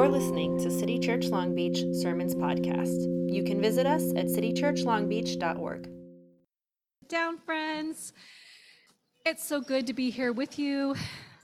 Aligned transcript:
You're 0.00 0.08
listening 0.08 0.56
to 0.60 0.70
City 0.70 0.98
Church 0.98 1.26
Long 1.26 1.54
Beach 1.54 1.84
Sermons 1.92 2.34
Podcast. 2.34 3.30
You 3.30 3.44
can 3.44 3.60
visit 3.60 3.86
us 3.86 4.02
at 4.16 4.28
citychurchlongbeach.org. 4.28 5.90
Down, 7.06 7.36
friends. 7.36 8.14
It's 9.26 9.44
so 9.44 9.60
good 9.60 9.86
to 9.88 9.92
be 9.92 10.08
here 10.08 10.32
with 10.32 10.58
you 10.58 10.94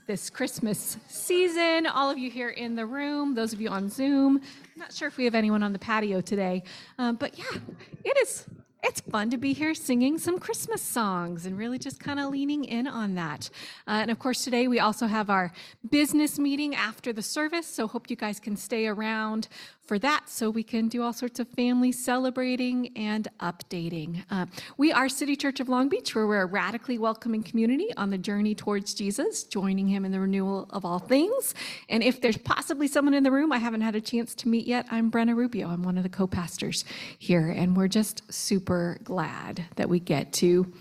this 0.07 0.31
Christmas 0.31 0.97
season. 1.07 1.85
All 1.85 2.09
of 2.09 2.17
you 2.17 2.31
here 2.31 2.49
in 2.49 2.75
the 2.75 2.87
room, 2.87 3.35
those 3.35 3.53
of 3.53 3.61
you 3.61 3.69
on 3.69 3.89
Zoom. 3.89 4.37
I'm 4.37 4.79
not 4.79 4.91
sure 4.91 5.07
if 5.07 5.17
we 5.17 5.25
have 5.25 5.35
anyone 5.35 5.61
on 5.61 5.71
the 5.71 5.77
patio 5.77 6.19
today, 6.19 6.63
um, 6.97 7.15
but 7.15 7.37
yeah, 7.37 7.59
it 8.03 8.17
is 8.17 8.43
it's 8.83 9.01
fun 9.01 9.29
to 9.31 9.37
be 9.37 9.53
here 9.53 9.73
singing 9.73 10.17
some 10.17 10.39
Christmas 10.39 10.81
songs 10.81 11.45
and 11.45 11.57
really 11.57 11.79
just 11.79 11.99
kind 11.99 12.19
of 12.19 12.29
leaning 12.29 12.63
in 12.63 12.87
on 12.87 13.15
that. 13.15 13.49
Uh, 13.87 13.99
and 14.01 14.11
of 14.11 14.19
course, 14.19 14.43
today 14.43 14.67
we 14.67 14.79
also 14.79 15.07
have 15.07 15.29
our 15.29 15.51
business 15.89 16.37
meeting 16.37 16.75
after 16.75 17.11
the 17.11 17.21
service. 17.21 17.67
So 17.67 17.87
hope 17.87 18.09
you 18.09 18.15
guys 18.15 18.39
can 18.39 18.55
stay 18.55 18.87
around 18.87 19.47
for 19.87 19.97
that 19.97 20.29
so 20.29 20.49
we 20.49 20.63
can 20.63 20.89
do 20.89 21.01
all 21.01 21.13
sorts 21.13 21.39
of 21.39 21.47
family 21.47 21.91
celebrating 21.93 22.91
and 22.97 23.29
updating. 23.39 24.23
Uh, 24.29 24.45
we 24.75 24.91
are 24.91 25.07
City 25.07 25.35
Church 25.35 25.61
of 25.61 25.69
Long 25.69 25.87
Beach, 25.87 26.13
where 26.13 26.27
we're 26.27 26.41
a 26.41 26.45
radically 26.45 26.97
welcoming 26.97 27.41
community 27.41 27.87
on 27.95 28.09
the 28.09 28.17
journey 28.17 28.53
towards 28.53 28.93
Jesus, 28.93 29.45
joining 29.45 29.87
him 29.87 30.03
in 30.03 30.11
the 30.11 30.19
renewal 30.19 30.67
of 30.71 30.83
all 30.83 30.99
things. 30.99 31.55
And 31.87 32.03
if 32.03 32.19
there's 32.19 32.37
possibly 32.37 32.87
someone 32.87 33.13
in 33.13 33.23
the 33.23 33.31
room 33.31 33.53
I 33.53 33.59
haven't 33.59 33.81
had 33.81 33.95
a 33.95 34.01
chance 34.01 34.35
to 34.35 34.49
meet 34.49 34.67
yet, 34.67 34.85
I'm 34.91 35.09
Brenna 35.09 35.35
Rubio. 35.35 35.69
I'm 35.69 35.83
one 35.83 35.97
of 35.97 36.03
the 36.03 36.09
co 36.09 36.27
pastors 36.27 36.83
here, 37.17 37.49
and 37.49 37.75
we're 37.77 37.87
just 37.87 38.21
super 38.31 38.99
glad 39.05 39.65
that 39.77 39.87
we 39.87 40.01
get 40.01 40.33
to 40.33 40.71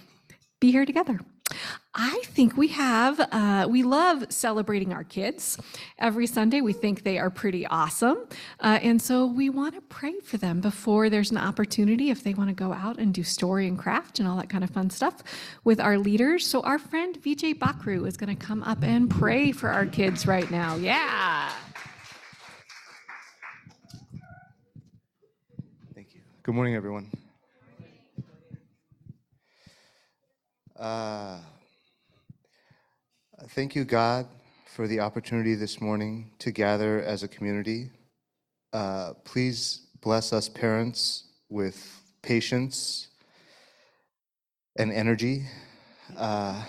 be 0.59 0.73
here 0.73 0.85
together. 0.85 1.21
I 1.99 2.21
think 2.25 2.59
we 2.59 2.69
have, 2.69 3.19
uh, 3.21 3.67
we 3.71 3.83
love 3.83 4.27
celebrating 4.29 4.93
our 4.93 5.05
kids. 5.05 5.57
Every 5.99 6.27
Sunday, 6.27 6.61
we 6.61 6.75
think 6.75 7.05
they 7.05 7.19
are 7.19 7.31
pretty 7.31 7.67
awesome. 7.67 8.19
Uh, 8.61 8.79
and 8.83 9.01
so 9.01 9.25
we 9.25 9.49
want 9.49 9.75
to 9.75 9.81
pray 9.81 10.21
for 10.21 10.37
them 10.37 10.61
before 10.61 11.09
there's 11.09 11.31
an 11.31 11.39
opportunity 11.39 12.11
if 12.11 12.23
they 12.23 12.35
want 12.35 12.51
to 12.51 12.55
go 12.55 12.75
out 12.75 12.99
and 12.99 13.15
do 13.15 13.23
story 13.23 13.67
and 13.67 13.79
craft 13.79 14.19
and 14.19 14.29
all 14.29 14.37
that 14.37 14.51
kind 14.51 14.63
of 14.63 14.69
fun 14.69 14.91
stuff 14.91 15.23
with 15.65 15.81
our 15.81 15.97
leaders. 15.97 16.47
So 16.47 16.61
our 16.63 16.79
friend 16.79 17.19
Vijay 17.23 17.55
Bakru 17.59 18.07
is 18.07 18.19
going 18.19 18.37
to 18.37 18.47
come 18.47 18.63
up 18.63 18.83
and 18.83 19.09
pray 19.09 19.53
for 19.53 19.71
our 19.71 19.87
kids 19.87 20.27
right 20.27 20.51
now. 20.51 20.77
Yeah. 20.77 21.51
Thank 25.95 26.15
you. 26.15 26.21
Good 26.43 26.55
morning, 26.55 26.75
everyone. 26.75 27.11
Uh, 30.79 31.39
thank 33.49 33.75
you, 33.75 33.85
God, 33.85 34.27
for 34.67 34.87
the 34.87 35.01
opportunity 35.01 35.55
this 35.55 35.81
morning 35.81 36.33
to 36.39 36.51
gather 36.51 37.03
as 37.03 37.23
a 37.23 37.29
community. 37.29 37.91
Uh, 38.75 39.15
please 39.25 39.87
bless 40.03 40.35
us 40.35 40.51
parents 40.51 41.25
with 41.49 42.03
patience 42.21 43.09
and 44.79 44.93
energy 44.93 45.47
uh, 46.19 46.63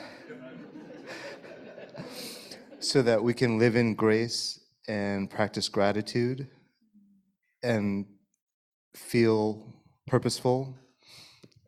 so 2.79 3.01
that 3.01 3.21
we 3.21 3.33
can 3.33 3.59
live 3.59 3.75
in 3.75 3.93
grace 3.93 4.61
and 4.87 5.29
practice 5.29 5.67
gratitude 5.67 6.47
and 7.61 8.05
feel 8.95 9.73
purposeful 10.05 10.73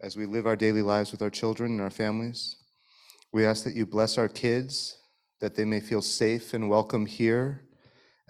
as 0.02 0.16
we 0.16 0.26
live 0.26 0.48
our 0.48 0.56
daily 0.56 0.82
lives 0.82 1.12
with 1.12 1.22
our 1.22 1.30
children 1.30 1.72
and 1.72 1.82
our 1.82 1.90
families. 1.90 2.58
We 3.34 3.46
ask 3.46 3.64
that 3.66 3.76
you 3.76 3.86
bless 3.86 4.18
our 4.18 4.30
kids, 4.30 4.98
that 5.42 5.56
they 5.56 5.66
may 5.66 5.80
feel 5.80 6.02
safe 6.02 6.54
and 6.54 6.70
welcome 6.70 7.06
here, 7.06 7.66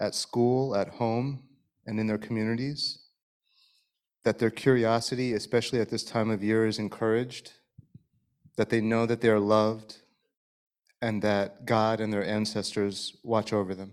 at 0.00 0.14
school, 0.14 0.74
at 0.74 0.88
home, 0.88 1.42
and 1.86 2.00
in 2.00 2.06
their 2.06 2.18
communities. 2.18 2.98
That 4.24 4.38
their 4.38 4.50
curiosity, 4.50 5.34
especially 5.34 5.80
at 5.80 5.90
this 5.90 6.04
time 6.04 6.30
of 6.30 6.42
year, 6.42 6.66
is 6.66 6.78
encouraged. 6.78 7.52
That 8.56 8.68
they 8.68 8.80
know 8.80 9.06
that 9.06 9.20
they 9.20 9.28
are 9.28 9.40
loved 9.40 9.98
and 11.00 11.22
that 11.22 11.64
God 11.64 12.00
and 12.00 12.12
their 12.12 12.24
ancestors 12.24 13.16
watch 13.22 13.52
over 13.52 13.74
them. 13.74 13.92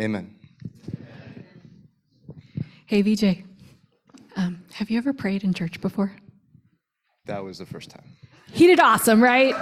Amen. 0.00 0.36
Hey, 2.86 3.02
VJ, 3.02 3.42
um, 4.36 4.62
have 4.72 4.90
you 4.90 4.96
ever 4.96 5.12
prayed 5.12 5.42
in 5.42 5.52
church 5.52 5.80
before? 5.80 6.12
That 7.26 7.44
was 7.44 7.58
the 7.58 7.66
first 7.66 7.90
time. 7.90 8.04
He 8.52 8.66
did 8.66 8.80
awesome, 8.80 9.22
right? 9.22 9.54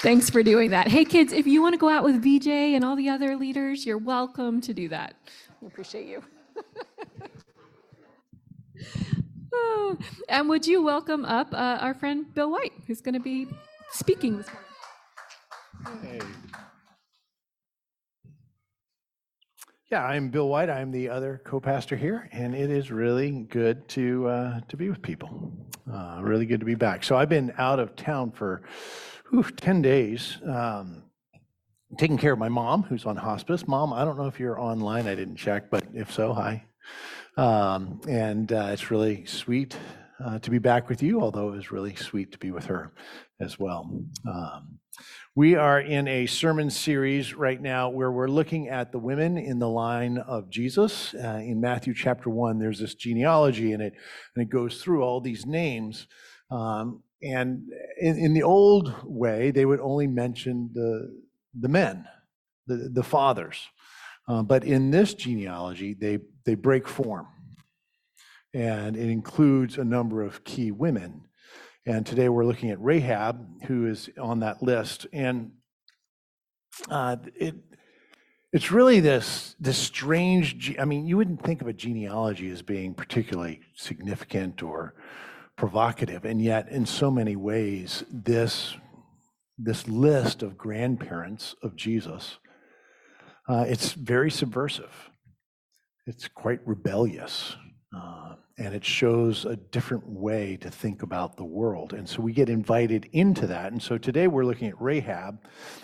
Thanks 0.00 0.30
for 0.30 0.42
doing 0.42 0.70
that. 0.70 0.88
Hey, 0.88 1.04
kids, 1.04 1.32
if 1.32 1.46
you 1.46 1.62
want 1.62 1.74
to 1.74 1.78
go 1.78 1.88
out 1.88 2.04
with 2.04 2.22
VJ 2.22 2.48
and 2.48 2.84
all 2.84 2.96
the 2.96 3.08
other 3.08 3.36
leaders, 3.36 3.84
you're 3.84 3.98
welcome 3.98 4.60
to 4.62 4.72
do 4.74 4.88
that. 4.88 5.14
We 5.60 5.68
appreciate 5.68 6.06
you. 6.06 6.22
Oh, 9.52 9.96
and 10.28 10.48
would 10.48 10.66
you 10.66 10.82
welcome 10.82 11.24
up 11.24 11.52
uh, 11.52 11.78
our 11.80 11.94
friend 11.94 12.32
Bill 12.34 12.50
White, 12.50 12.72
who's 12.86 13.00
going 13.00 13.14
to 13.14 13.20
be 13.20 13.48
speaking 13.90 14.36
this 14.36 14.48
morning? 15.82 16.20
Hey. 16.20 16.20
Yeah, 19.88 20.04
I'm 20.04 20.30
Bill 20.30 20.48
White. 20.48 20.68
I'm 20.68 20.90
the 20.90 21.08
other 21.10 21.40
co-pastor 21.44 21.94
here, 21.94 22.28
and 22.32 22.56
it 22.56 22.72
is 22.72 22.90
really 22.90 23.30
good 23.30 23.86
to 23.90 24.26
uh, 24.26 24.60
to 24.66 24.76
be 24.76 24.88
with 24.88 25.00
people. 25.00 25.52
Uh, 25.88 26.18
really 26.22 26.44
good 26.44 26.58
to 26.58 26.66
be 26.66 26.74
back. 26.74 27.04
So 27.04 27.16
I've 27.16 27.28
been 27.28 27.52
out 27.56 27.78
of 27.78 27.94
town 27.94 28.32
for 28.32 28.62
whew, 29.30 29.44
ten 29.44 29.82
days, 29.82 30.38
um, 30.44 31.04
taking 31.98 32.18
care 32.18 32.32
of 32.32 32.38
my 32.40 32.48
mom, 32.48 32.82
who's 32.82 33.06
on 33.06 33.14
hospice. 33.14 33.68
Mom, 33.68 33.92
I 33.92 34.04
don't 34.04 34.18
know 34.18 34.26
if 34.26 34.40
you're 34.40 34.60
online. 34.60 35.06
I 35.06 35.14
didn't 35.14 35.36
check, 35.36 35.70
but 35.70 35.84
if 35.94 36.12
so, 36.12 36.32
hi. 36.32 36.64
Um, 37.36 38.00
and 38.08 38.52
uh, 38.52 38.70
it's 38.72 38.90
really 38.90 39.24
sweet 39.26 39.76
uh, 40.18 40.40
to 40.40 40.50
be 40.50 40.58
back 40.58 40.88
with 40.88 41.00
you, 41.00 41.20
although 41.20 41.50
it 41.50 41.56
was 41.56 41.70
really 41.70 41.94
sweet 41.94 42.32
to 42.32 42.38
be 42.38 42.50
with 42.50 42.64
her 42.64 42.92
as 43.40 43.58
well. 43.58 43.90
Um, 44.26 44.78
we 45.34 45.54
are 45.54 45.80
in 45.80 46.08
a 46.08 46.26
sermon 46.26 46.70
series 46.70 47.34
right 47.34 47.60
now 47.60 47.90
where 47.90 48.10
we're 48.10 48.28
looking 48.28 48.68
at 48.68 48.92
the 48.92 48.98
women 48.98 49.36
in 49.36 49.58
the 49.58 49.68
line 49.68 50.16
of 50.16 50.48
Jesus. 50.48 51.14
Uh, 51.14 51.40
in 51.42 51.60
Matthew 51.60 51.92
chapter 51.92 52.30
1, 52.30 52.58
there's 52.58 52.80
this 52.80 52.94
genealogy 52.94 53.72
in 53.72 53.82
it, 53.82 53.92
and 54.34 54.42
it 54.42 54.48
goes 54.48 54.80
through 54.82 55.02
all 55.02 55.20
these 55.20 55.44
names. 55.44 56.06
Um, 56.50 57.02
and 57.22 57.64
in, 58.00 58.18
in, 58.18 58.34
the 58.34 58.42
old 58.42 58.94
way, 59.04 59.50
they 59.50 59.66
would 59.66 59.80
only 59.80 60.06
mention 60.06 60.70
the, 60.72 61.14
the 61.58 61.68
men, 61.68 62.06
the, 62.66 62.88
the 62.92 63.02
fathers. 63.02 63.58
Uh, 64.28 64.42
but 64.42 64.64
in 64.64 64.90
this 64.90 65.14
genealogy, 65.14 65.94
they, 65.94 66.18
they 66.44 66.54
break 66.54 66.88
form. 66.88 67.26
And 68.54 68.96
it 68.96 69.10
includes 69.10 69.76
a 69.76 69.84
number 69.84 70.22
of 70.22 70.44
key 70.44 70.70
women. 70.70 71.22
And 71.88 72.04
today 72.04 72.28
we're 72.28 72.44
looking 72.44 72.70
at 72.70 72.82
Rahab, 72.82 73.62
who 73.66 73.86
is 73.86 74.10
on 74.20 74.40
that 74.40 74.60
list. 74.60 75.06
And 75.12 75.52
uh, 76.90 77.16
it, 77.36 77.54
it's 78.52 78.72
really 78.72 78.98
this, 78.98 79.54
this 79.60 79.78
strange, 79.78 80.74
I 80.80 80.84
mean, 80.84 81.06
you 81.06 81.16
wouldn't 81.16 81.44
think 81.44 81.62
of 81.62 81.68
a 81.68 81.72
genealogy 81.72 82.50
as 82.50 82.60
being 82.60 82.92
particularly 82.92 83.60
significant 83.76 84.64
or 84.64 84.94
provocative. 85.54 86.24
And 86.24 86.42
yet, 86.42 86.68
in 86.70 86.86
so 86.86 87.08
many 87.08 87.36
ways, 87.36 88.02
this, 88.10 88.74
this 89.56 89.86
list 89.86 90.42
of 90.42 90.58
grandparents 90.58 91.54
of 91.62 91.76
Jesus, 91.76 92.38
uh, 93.48 93.64
it's 93.68 93.92
very 93.92 94.32
subversive. 94.32 95.10
It's 96.04 96.26
quite 96.26 96.66
rebellious. 96.66 97.54
Uh, 97.96 98.34
and 98.58 98.74
it 98.74 98.84
shows 98.84 99.44
a 99.44 99.56
different 99.56 100.06
way 100.08 100.56
to 100.56 100.70
think 100.70 101.02
about 101.02 101.36
the 101.36 101.44
world. 101.44 101.92
And 101.92 102.08
so 102.08 102.22
we 102.22 102.32
get 102.32 102.48
invited 102.48 103.08
into 103.12 103.46
that. 103.48 103.72
And 103.72 103.82
so 103.82 103.98
today 103.98 104.28
we're 104.28 104.46
looking 104.46 104.68
at 104.68 104.80
Rahab. 104.80 105.40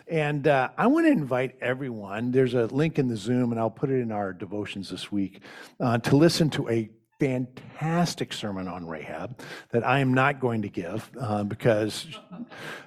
And 0.08 0.48
uh, 0.48 0.70
I 0.78 0.86
want 0.86 1.06
to 1.06 1.12
invite 1.12 1.56
everyone, 1.60 2.30
there's 2.30 2.54
a 2.54 2.66
link 2.66 2.98
in 2.98 3.08
the 3.08 3.16
Zoom, 3.16 3.52
and 3.52 3.60
I'll 3.60 3.70
put 3.70 3.90
it 3.90 4.00
in 4.00 4.10
our 4.10 4.32
devotions 4.32 4.88
this 4.88 5.12
week, 5.12 5.42
uh, 5.80 5.98
to 5.98 6.16
listen 6.16 6.48
to 6.50 6.68
a 6.70 6.88
fantastic 7.20 8.32
sermon 8.32 8.66
on 8.66 8.86
Rahab 8.86 9.38
that 9.70 9.86
I 9.86 10.00
am 10.00 10.14
not 10.14 10.40
going 10.40 10.62
to 10.62 10.68
give 10.68 11.08
uh, 11.20 11.44
because 11.44 12.06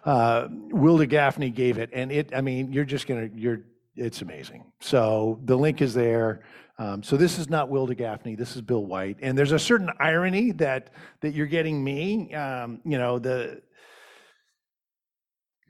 uh, 0.04 0.48
Wilda 0.50 1.08
Gafney 1.08 1.54
gave 1.54 1.78
it. 1.78 1.92
And 1.94 2.12
it, 2.12 2.32
I 2.36 2.42
mean, 2.42 2.74
you're 2.74 2.86
just 2.86 3.06
going 3.08 3.30
to, 3.30 3.40
you're, 3.40 3.62
it's 3.96 4.22
amazing. 4.22 4.66
So 4.80 5.40
the 5.46 5.56
link 5.56 5.82
is 5.82 5.94
there. 5.94 6.44
Um, 6.78 7.04
so 7.04 7.16
this 7.16 7.40
is 7.40 7.50
not 7.50 7.70
Wilda 7.70 7.96
Gafney. 7.96 8.38
This 8.38 8.56
is 8.56 8.62
Bill 8.62 8.86
White, 8.86 9.18
and 9.22 9.38
there's 9.38 9.54
a 9.54 9.60
certain 9.60 9.90
irony 10.00 10.52
that 10.54 10.92
that 11.22 11.34
you're 11.34 11.46
getting 11.46 11.82
me. 11.84 12.34
Um, 12.34 12.82
you 12.84 12.98
know 12.98 13.20
the. 13.20 13.62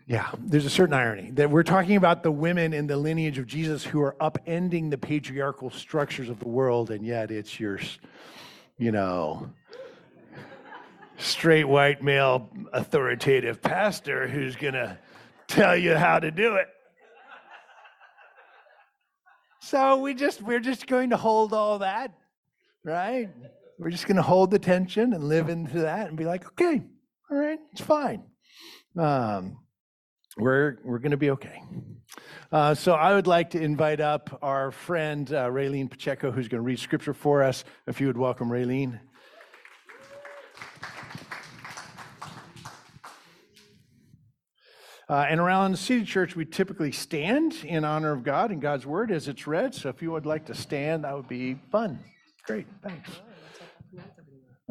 Yeah, 0.07 0.29
there's 0.37 0.65
a 0.65 0.69
certain 0.69 0.93
irony 0.93 1.31
that 1.31 1.49
we're 1.49 1.63
talking 1.63 1.95
about 1.95 2.21
the 2.21 2.31
women 2.31 2.73
in 2.73 2.85
the 2.85 2.95
lineage 2.95 3.39
of 3.39 3.47
Jesus 3.47 3.83
who 3.83 4.01
are 4.01 4.15
upending 4.21 4.91
the 4.91 4.99
patriarchal 4.99 5.71
structures 5.71 6.29
of 6.29 6.39
the 6.39 6.47
world, 6.47 6.91
and 6.91 7.03
yet 7.03 7.31
it's 7.31 7.59
your, 7.59 7.79
you 8.77 8.91
know, 8.91 9.49
straight 11.17 11.63
white 11.63 12.03
male 12.03 12.51
authoritative 12.71 13.63
pastor 13.63 14.27
who's 14.27 14.55
to 14.73 14.97
tell 15.47 15.75
you 15.75 15.95
how 15.95 16.19
to 16.19 16.29
do 16.29 16.55
it. 16.55 16.67
So 19.65 19.97
we 19.97 20.13
just 20.13 20.43
we're 20.43 20.59
just 20.59 20.85
going 20.85 21.09
to 21.09 21.17
hold 21.17 21.51
all 21.51 21.79
that, 21.79 22.13
right? 22.83 23.31
We're 23.79 23.89
just 23.89 24.05
going 24.05 24.17
to 24.17 24.21
hold 24.21 24.51
the 24.51 24.59
tension 24.59 25.11
and 25.11 25.23
live 25.23 25.49
into 25.49 25.79
that 25.79 26.07
and 26.07 26.15
be 26.15 26.23
like, 26.23 26.45
okay, 26.49 26.83
all 27.31 27.37
right, 27.37 27.57
it's 27.71 27.81
fine. 27.81 28.21
Um, 28.95 29.57
we're 30.37 30.77
we're 30.83 30.99
going 30.99 31.11
to 31.11 31.17
be 31.17 31.31
okay. 31.31 31.63
Uh, 32.51 32.75
so 32.75 32.93
I 32.93 33.15
would 33.15 33.25
like 33.25 33.49
to 33.49 33.59
invite 33.59 33.99
up 34.01 34.37
our 34.43 34.69
friend 34.69 35.33
uh, 35.33 35.47
Raylene 35.47 35.89
Pacheco, 35.89 36.29
who's 36.29 36.47
going 36.47 36.61
to 36.61 36.65
read 36.65 36.77
scripture 36.77 37.15
for 37.15 37.41
us. 37.41 37.63
If 37.87 37.99
you 37.99 38.05
would 38.05 38.17
welcome 38.17 38.49
Raylene. 38.49 38.99
Uh, 45.07 45.25
and 45.29 45.39
around 45.39 45.71
the 45.71 45.77
City 45.77 46.03
Church, 46.03 46.35
we 46.35 46.45
typically 46.45 46.91
stand 46.91 47.53
in 47.63 47.85
honor 47.85 48.11
of 48.11 48.23
God 48.23 48.49
and 48.51 48.59
God's 48.61 48.85
word 48.87 49.11
as 49.11 49.27
it's 49.27 49.45
read. 49.45 49.75
So 49.75 49.89
if 49.89 50.01
you 50.01 50.11
would 50.11 50.25
like 50.25 50.45
to 50.45 50.55
stand, 50.55 51.03
that 51.03 51.15
would 51.15 51.27
be 51.27 51.59
fun. 51.71 51.99
Great, 52.47 52.65
thanks. 52.81 53.11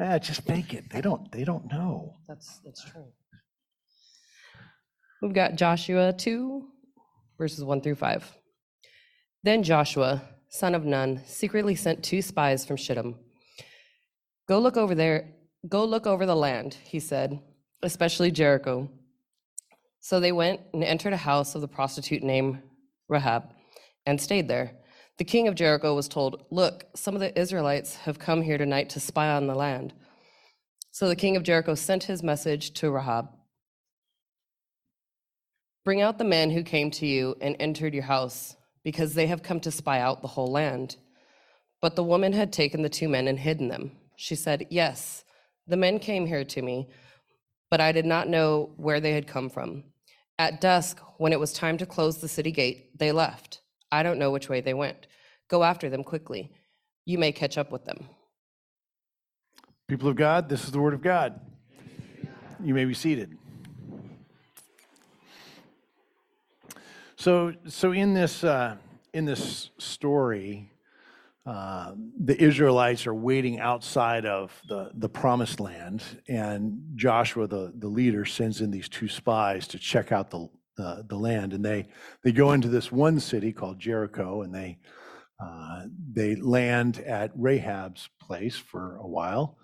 Ah, 0.00 0.18
just 0.18 0.48
make 0.48 0.74
it. 0.74 0.90
They 0.90 1.00
don't. 1.00 1.30
They 1.30 1.44
don't 1.44 1.70
know. 1.70 2.16
That's, 2.26 2.58
that's 2.64 2.84
true. 2.84 3.06
We've 5.22 5.32
got 5.32 5.54
Joshua 5.54 6.12
2, 6.12 6.66
verses 7.38 7.62
1 7.62 7.80
through 7.80 7.94
5. 7.94 8.32
Then 9.44 9.62
Joshua, 9.62 10.22
son 10.48 10.74
of 10.74 10.84
Nun, 10.84 11.22
secretly 11.26 11.76
sent 11.76 12.02
two 12.02 12.22
spies 12.22 12.66
from 12.66 12.76
Shittim. 12.76 13.16
Go 14.48 14.58
look 14.58 14.76
over 14.76 14.94
there, 14.94 15.32
go 15.68 15.84
look 15.84 16.06
over 16.06 16.26
the 16.26 16.34
land, 16.34 16.76
he 16.84 16.98
said, 16.98 17.40
especially 17.82 18.30
Jericho. 18.30 18.90
So 20.04 20.20
they 20.20 20.32
went 20.32 20.60
and 20.74 20.84
entered 20.84 21.14
a 21.14 21.16
house 21.16 21.54
of 21.54 21.62
the 21.62 21.66
prostitute 21.66 22.22
named 22.22 22.60
Rahab 23.08 23.44
and 24.04 24.20
stayed 24.20 24.48
there. 24.48 24.72
The 25.16 25.24
king 25.24 25.48
of 25.48 25.54
Jericho 25.54 25.94
was 25.94 26.08
told, 26.08 26.44
Look, 26.50 26.84
some 26.94 27.14
of 27.14 27.22
the 27.22 27.40
Israelites 27.40 27.96
have 27.96 28.18
come 28.18 28.42
here 28.42 28.58
tonight 28.58 28.90
to 28.90 29.00
spy 29.00 29.30
on 29.30 29.46
the 29.46 29.54
land. 29.54 29.94
So 30.90 31.08
the 31.08 31.16
king 31.16 31.38
of 31.38 31.42
Jericho 31.42 31.74
sent 31.74 32.04
his 32.04 32.22
message 32.22 32.74
to 32.74 32.90
Rahab 32.90 33.30
Bring 35.86 36.02
out 36.02 36.18
the 36.18 36.24
men 36.24 36.50
who 36.50 36.62
came 36.62 36.90
to 36.90 37.06
you 37.06 37.34
and 37.40 37.56
entered 37.58 37.94
your 37.94 38.02
house, 38.02 38.56
because 38.84 39.14
they 39.14 39.28
have 39.28 39.42
come 39.42 39.60
to 39.60 39.70
spy 39.70 40.00
out 40.00 40.20
the 40.20 40.28
whole 40.28 40.52
land. 40.52 40.96
But 41.80 41.96
the 41.96 42.04
woman 42.04 42.34
had 42.34 42.52
taken 42.52 42.82
the 42.82 42.90
two 42.90 43.08
men 43.08 43.26
and 43.26 43.40
hidden 43.40 43.68
them. 43.68 43.92
She 44.16 44.34
said, 44.34 44.66
Yes, 44.68 45.24
the 45.66 45.78
men 45.78 45.98
came 45.98 46.26
here 46.26 46.44
to 46.44 46.60
me, 46.60 46.90
but 47.70 47.80
I 47.80 47.92
did 47.92 48.04
not 48.04 48.28
know 48.28 48.74
where 48.76 49.00
they 49.00 49.12
had 49.12 49.26
come 49.26 49.48
from. 49.48 49.84
At 50.38 50.60
dusk, 50.60 51.00
when 51.18 51.32
it 51.32 51.38
was 51.38 51.52
time 51.52 51.78
to 51.78 51.86
close 51.86 52.18
the 52.18 52.28
city 52.28 52.50
gate, 52.50 52.98
they 52.98 53.12
left. 53.12 53.60
I 53.92 54.02
don't 54.02 54.18
know 54.18 54.30
which 54.30 54.48
way 54.48 54.60
they 54.60 54.74
went. 54.74 55.06
Go 55.48 55.62
after 55.62 55.88
them 55.88 56.02
quickly. 56.02 56.50
You 57.06 57.18
may 57.18 57.30
catch 57.32 57.56
up 57.56 57.70
with 57.70 57.84
them. 57.84 58.08
People 59.86 60.08
of 60.08 60.16
God, 60.16 60.48
this 60.48 60.64
is 60.64 60.72
the 60.72 60.80
word 60.80 60.94
of 60.94 61.02
God. 61.02 61.40
You 62.62 62.74
may 62.74 62.84
be 62.84 62.94
seated. 62.94 63.36
So, 67.16 67.54
so 67.68 67.92
in 67.92 68.14
this 68.14 68.42
uh, 68.42 68.76
in 69.12 69.24
this 69.24 69.70
story, 69.78 70.70
uh, 71.46 71.92
the 72.18 72.42
Israelites 72.42 73.06
are 73.06 73.14
waiting 73.14 73.60
outside 73.60 74.24
of 74.24 74.58
the, 74.66 74.90
the 74.94 75.08
promised 75.08 75.60
land, 75.60 76.02
and 76.26 76.80
Joshua, 76.94 77.46
the, 77.46 77.72
the 77.76 77.88
leader, 77.88 78.24
sends 78.24 78.62
in 78.62 78.70
these 78.70 78.88
two 78.88 79.08
spies 79.08 79.68
to 79.68 79.78
check 79.78 80.10
out 80.10 80.30
the, 80.30 80.48
uh, 80.78 81.02
the 81.06 81.16
land. 81.16 81.52
And 81.52 81.62
they, 81.62 81.86
they 82.22 82.32
go 82.32 82.52
into 82.52 82.68
this 82.68 82.90
one 82.90 83.20
city 83.20 83.52
called 83.52 83.78
Jericho, 83.78 84.42
and 84.42 84.54
they, 84.54 84.78
uh, 85.38 85.82
they 86.12 86.36
land 86.36 87.00
at 87.00 87.30
Rahab's 87.36 88.08
place 88.22 88.56
for 88.56 88.96
a 88.96 89.06
while. 89.06 89.58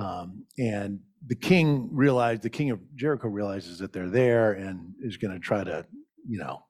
Um, 0.00 0.44
and 0.58 1.00
the 1.26 1.34
king 1.34 1.90
realized, 1.92 2.42
the 2.42 2.50
king 2.50 2.70
of 2.70 2.80
Jericho 2.94 3.28
realizes 3.28 3.78
that 3.80 3.92
they're 3.92 4.08
there 4.08 4.52
and 4.52 4.94
is 5.02 5.18
going 5.18 5.34
to 5.34 5.40
try 5.40 5.62
to, 5.62 5.84
you 6.26 6.38
know, 6.38 6.64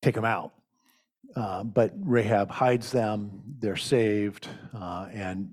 take 0.00 0.14
them 0.14 0.24
out. 0.24 0.52
Uh, 1.36 1.62
but 1.62 1.92
Rahab 2.00 2.50
hides 2.50 2.90
them, 2.90 3.42
they're 3.58 3.76
saved, 3.76 4.48
uh, 4.74 5.08
and, 5.12 5.50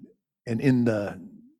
and 0.48 0.62
in 0.62 0.86
the 0.86 1.19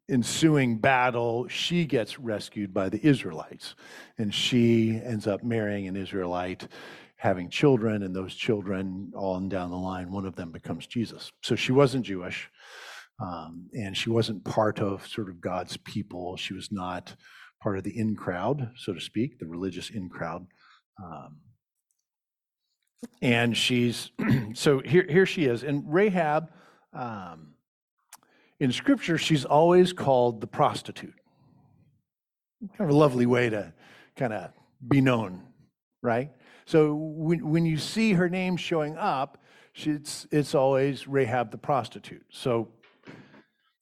ensuing 0.10 0.78
battle, 0.78 1.48
she 1.48 1.86
gets 1.86 2.20
rescued 2.20 2.74
by 2.74 2.90
the 2.90 3.06
Israelites. 3.06 3.76
And 4.18 4.34
she 4.34 5.02
ends 5.04 5.28
up 5.28 5.44
marrying 5.44 5.88
an 5.88 5.96
Israelite, 5.96 6.68
having 7.18 7.50
children, 7.50 8.04
and 8.04 8.16
those 8.16 8.34
children, 8.36 9.12
on 9.16 9.50
down 9.50 9.72
the 9.72 9.78
line, 9.78 10.12
one 10.12 10.26
of 10.26 10.36
them 10.36 10.52
becomes 10.52 10.88
Jesus. 10.88 11.32
So 11.42 11.56
she 11.56 11.72
wasn't 11.72 12.06
Jewish, 12.06 12.50
um, 13.20 13.68
and 13.74 13.96
she 13.96 14.10
wasn't 14.10 14.44
part 14.44 14.80
of 14.80 15.08
sort 15.08 15.30
of 15.30 15.42
God's 15.42 15.78
people. 15.78 16.38
She 16.38 16.54
was 16.54 16.72
not 16.72 17.16
part 17.62 17.78
of 17.78 17.84
the 17.84 17.98
in 17.98 18.16
crowd, 18.16 18.72
so 18.78 18.94
to 18.94 19.02
speak, 19.02 19.40
the 19.40 19.48
religious 19.48 19.90
in 19.90 20.10
crowd. 20.10 20.46
Um, 21.04 21.38
and 23.22 23.56
she's 23.56 24.12
so 24.54 24.80
here 24.80 25.06
here 25.10 25.26
she 25.26 25.46
is. 25.46 25.64
And 25.64 25.84
rahab 25.86 26.50
um, 26.94 27.54
in 28.60 28.72
scripture 28.72 29.18
she's 29.18 29.46
always 29.46 29.94
called 29.94 30.42
the 30.42 30.48
prostitute. 30.48 31.14
Kind 32.78 32.90
of 32.90 32.96
a 32.96 32.98
lovely 32.98 33.26
way 33.26 33.50
to 33.50 33.74
kind 34.16 34.34
of 34.34 34.52
be 34.88 35.02
known 35.02 35.44
right? 36.06 36.30
So 36.66 36.94
when, 36.94 37.50
when 37.50 37.66
you 37.66 37.78
see 37.78 38.14
her 38.14 38.30
name 38.30 38.56
showing 38.56 38.98
up 38.98 39.40
it's, 39.78 40.26
it's 40.32 40.56
always 40.56 41.06
rahab 41.06 41.52
the 41.52 41.58
prostitute. 41.58 42.26
So 42.30 42.70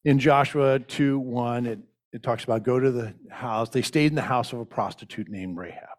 in 0.06 0.18
joshua 0.18 0.80
2 0.80 1.19
1 1.19 1.65
it, 1.68 1.80
it 2.13 2.24
talks 2.24 2.44
about 2.44 2.63
go 2.63 2.80
to 2.80 2.92
the 2.92 3.13
house. 3.30 3.69
They 3.69 3.83
stayed 3.83 4.07
in 4.07 4.15
the 4.15 4.21
house 4.21 4.54
of 4.54 4.60
a 4.60 4.65
prostitute 4.65 5.30
named 5.30 5.57
rahab. 5.57 5.98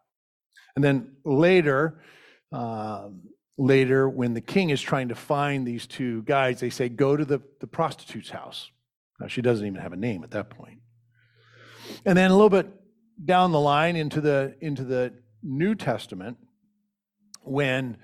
And 0.75 0.85
then 0.85 1.13
later 1.25 2.01
um, 2.55 3.23
later, 3.59 4.09
when 4.09 4.33
the 4.33 4.41
king 4.41 4.71
is 4.71 4.81
trying 4.81 5.09
to 5.09 5.15
find 5.17 5.67
these 5.67 5.87
two 5.89 6.23
guys, 6.23 6.61
they 6.61 6.71
say, 6.71 6.89
Go 6.89 7.17
to 7.17 7.25
the, 7.25 7.41
the 7.59 7.67
prostitute's 7.67 8.31
house. 8.31 8.71
Now, 9.19 9.27
she 9.27 9.43
doesn't 9.43 9.67
even 9.67 9.81
have 9.81 9.93
a 9.93 9.97
name 9.97 10.23
at 10.23 10.31
that 10.31 10.51
point. 10.51 10.79
And 12.05 12.17
then 12.17 12.31
a 12.31 12.35
little 12.35 12.51
bit 12.51 12.69
down 13.23 13.51
the 13.53 13.61
line 13.61 13.97
into 13.97 14.21
the, 14.21 14.55
into 14.61 14.85
the 14.85 15.15
New 15.43 15.75
Testament, 15.75 16.39
when 17.43 17.99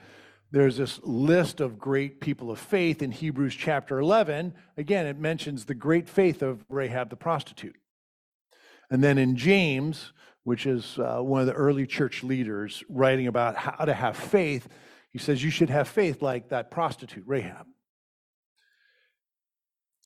there's 0.50 0.76
this 0.76 0.98
list 1.04 1.60
of 1.60 1.78
great 1.78 2.20
people 2.20 2.50
of 2.50 2.58
faith 2.58 3.02
in 3.02 3.12
Hebrews 3.12 3.54
chapter 3.54 4.00
11, 4.00 4.52
again, 4.76 5.06
it 5.06 5.18
mentions 5.18 5.64
the 5.64 5.74
great 5.74 6.08
faith 6.08 6.42
of 6.42 6.64
Rahab 6.68 7.10
the 7.10 7.16
prostitute. 7.16 7.76
And 8.90 9.02
then 9.02 9.16
in 9.16 9.36
James, 9.36 10.12
which 10.44 10.66
is 10.66 10.98
uh, 10.98 11.18
one 11.18 11.40
of 11.40 11.46
the 11.46 11.52
early 11.52 11.86
church 11.86 12.22
leaders 12.22 12.82
writing 12.88 13.26
about 13.26 13.56
how 13.56 13.84
to 13.84 13.94
have 13.94 14.16
faith. 14.16 14.68
He 15.10 15.18
says 15.18 15.42
you 15.42 15.50
should 15.50 15.70
have 15.70 15.88
faith 15.88 16.22
like 16.22 16.48
that 16.50 16.70
prostitute, 16.70 17.24
Rahab. 17.26 17.66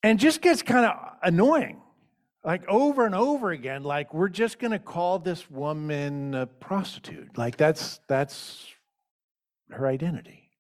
And 0.02 0.18
just 0.18 0.42
gets 0.42 0.62
kind 0.62 0.84
of 0.84 0.96
annoying, 1.22 1.80
like 2.44 2.68
over 2.68 3.06
and 3.06 3.14
over 3.14 3.52
again, 3.52 3.84
like 3.84 4.12
we're 4.12 4.28
just 4.28 4.58
going 4.58 4.72
to 4.72 4.78
call 4.78 5.18
this 5.18 5.50
woman 5.50 6.34
a 6.34 6.46
prostitute. 6.46 7.38
Like 7.38 7.56
that's, 7.56 8.00
that's 8.06 8.66
her 9.70 9.86
identity. 9.86 10.50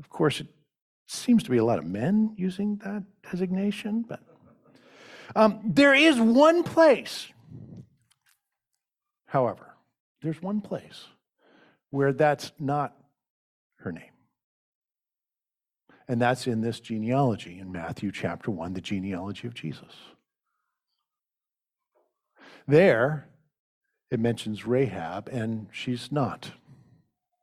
Of 0.00 0.08
course, 0.08 0.40
it 0.40 0.48
seems 1.06 1.44
to 1.44 1.50
be 1.50 1.58
a 1.58 1.64
lot 1.64 1.78
of 1.78 1.84
men 1.84 2.34
using 2.36 2.76
that 2.84 3.04
designation, 3.30 4.04
but 4.08 4.20
um, 5.34 5.60
there 5.64 5.94
is 5.94 6.20
one 6.20 6.62
place, 6.62 7.28
however, 9.26 9.74
there's 10.22 10.40
one 10.40 10.60
place 10.60 11.04
where 11.90 12.12
that's 12.12 12.52
not 12.58 12.96
her 13.76 13.92
name. 13.92 14.04
And 16.08 16.20
that's 16.20 16.46
in 16.46 16.60
this 16.60 16.80
genealogy 16.80 17.58
in 17.58 17.72
Matthew 17.72 18.12
chapter 18.12 18.50
1, 18.50 18.74
the 18.74 18.80
genealogy 18.80 19.46
of 19.46 19.54
Jesus. 19.54 19.94
There, 22.66 23.28
it 24.10 24.20
mentions 24.20 24.66
Rahab, 24.66 25.28
and 25.32 25.68
she's 25.72 26.12
not 26.12 26.52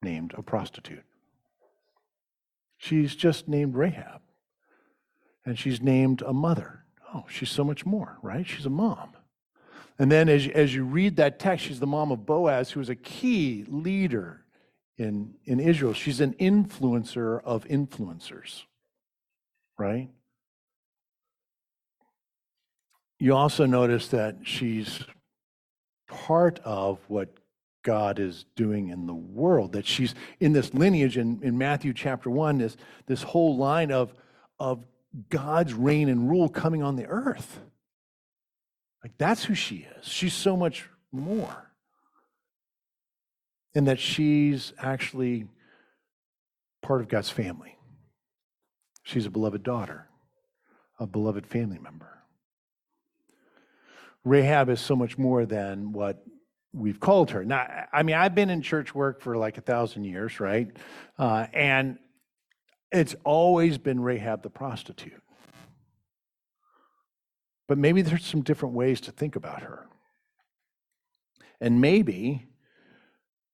named 0.02 0.34
a 0.38 0.42
prostitute. 0.42 1.04
She's 2.78 3.16
just 3.16 3.48
named 3.48 3.76
Rahab, 3.76 4.22
and 5.46 5.60
she's 5.60 5.82
named 5.82 6.22
a 6.22 6.34
mother. 6.34 6.79
Oh, 7.14 7.26
she's 7.30 7.50
so 7.50 7.64
much 7.64 7.86
more, 7.86 8.18
right? 8.22 8.46
She's 8.46 8.66
a 8.66 8.70
mom. 8.70 9.14
And 9.98 10.12
then 10.12 10.30
as, 10.30 10.48
as 10.48 10.74
you 10.74 10.86
read 10.86 11.18
that 11.18 11.40
text, 11.40 11.66
she's 11.66 11.80
the 11.80 11.88
mom 11.88 12.12
of 12.12 12.26
Boaz, 12.26 12.72
who 12.72 12.80
is 12.80 12.90
a 12.90 12.96
key 12.96 13.66
leader 13.68 14.46
in, 14.98 15.34
in 15.46 15.60
Israel. 15.60 15.94
She's 15.94 16.22
an 16.22 16.34
influencer 16.34 17.42
of 17.44 17.66
influencers, 17.66 18.64
right? 19.78 20.10
You 23.20 23.36
also 23.36 23.66
notice 23.66 24.08
that 24.10 24.38
she's 24.44 25.04
part 26.08 26.60
of 26.64 27.00
what 27.10 27.30
God 27.84 28.20
is 28.20 28.46
doing 28.56 28.90
in 28.90 29.06
the 29.06 29.14
world, 29.14 29.74
that 29.74 29.86
she's 29.86 30.16
in 30.40 30.54
this 30.54 30.74
lineage 30.74 31.18
in, 31.18 31.42
in 31.44 31.58
Matthew 31.58 31.94
chapter 31.94 32.30
1, 32.30 32.58
this, 32.60 32.78
this 33.08 33.24
whole 33.24 33.58
line 33.58 33.92
of, 33.92 34.14
of 34.60 34.86
God's 35.30 35.74
reign 35.74 36.10
and 36.10 36.30
rule 36.30 36.50
coming 36.50 36.84
on 36.84 36.96
the 36.96 37.06
earth. 37.08 37.60
Like 39.04 39.14
that's 39.18 39.44
who 39.44 39.56
she 39.56 39.88
is. 39.98 40.08
She's 40.08 40.34
so 40.34 40.56
much 40.56 40.90
more. 41.12 41.72
And 43.76 43.88
that 43.88 44.00
she's 44.00 44.74
actually 44.80 45.48
part 46.82 47.02
of 47.02 47.08
God's 47.08 47.30
family. 47.30 47.78
She's 49.04 49.26
a 49.26 49.30
beloved 49.30 49.64
daughter, 49.64 50.08
a 51.00 51.08
beloved 51.08 51.46
family 51.46 51.80
member. 51.80 52.10
Rahab 54.24 54.70
is 54.70 54.80
so 54.82 54.96
much 54.96 55.18
more 55.18 55.46
than 55.46 55.94
what 55.94 56.24
we've 56.74 57.00
called 57.00 57.32
her. 57.32 57.44
Now, 57.44 57.88
I 57.92 58.04
mean, 58.04 58.16
I've 58.16 58.36
been 58.36 58.50
in 58.50 58.62
church 58.62 58.94
work 58.94 59.22
for 59.22 59.38
like 59.38 59.58
a 59.58 59.62
thousand 59.62 60.04
years, 60.04 60.40
right? 60.40 60.68
Uh, 61.18 61.48
and 61.54 61.98
it's 62.92 63.16
always 63.24 63.78
been 63.78 64.00
Rahab 64.00 64.42
the 64.42 64.50
prostitute. 64.50 65.22
But 67.68 67.78
maybe 67.78 68.02
there's 68.02 68.26
some 68.26 68.42
different 68.42 68.74
ways 68.74 69.00
to 69.02 69.12
think 69.12 69.36
about 69.36 69.62
her. 69.62 69.88
And 71.62 71.80
maybe 71.80 72.48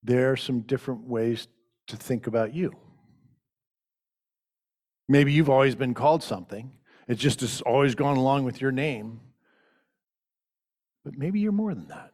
there 0.03 0.31
are 0.31 0.37
some 0.37 0.61
different 0.61 1.01
ways 1.01 1.47
to 1.87 1.97
think 1.97 2.27
about 2.27 2.53
you. 2.53 2.73
Maybe 5.09 5.33
you've 5.33 5.49
always 5.49 5.75
been 5.75 5.93
called 5.93 6.23
something. 6.23 6.71
It's 7.07 7.21
just 7.21 7.61
always 7.63 7.93
gone 7.93 8.17
along 8.17 8.45
with 8.45 8.61
your 8.61 8.71
name. 8.71 9.19
But 11.03 11.17
maybe 11.17 11.39
you're 11.39 11.51
more 11.51 11.73
than 11.75 11.89
that. 11.89 12.11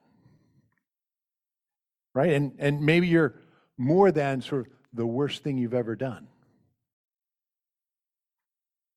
Right? 2.14 2.34
And, 2.34 2.54
and 2.58 2.82
maybe 2.82 3.08
you're 3.08 3.36
more 3.78 4.12
than 4.12 4.42
sort 4.42 4.68
of 4.68 4.74
the 4.94 5.06
worst 5.06 5.44
thing 5.44 5.58
you've 5.58 5.74
ever 5.74 5.96
done 5.96 6.28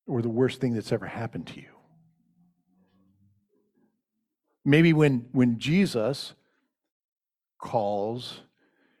or 0.07 0.21
the 0.21 0.29
worst 0.29 0.61
thing 0.61 0.73
that's 0.73 0.91
ever 0.91 1.05
happened 1.05 1.47
to 1.47 1.55
you. 1.59 1.69
Maybe 4.63 4.93
when, 4.93 5.27
when 5.31 5.59
Jesus 5.59 6.33
calls 7.59 8.41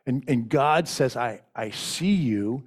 and, 0.05 0.23
and 0.27 0.47
God 0.49 0.87
says, 0.87 1.17
I, 1.17 1.41
I 1.55 1.71
see 1.71 2.13
you 2.13 2.63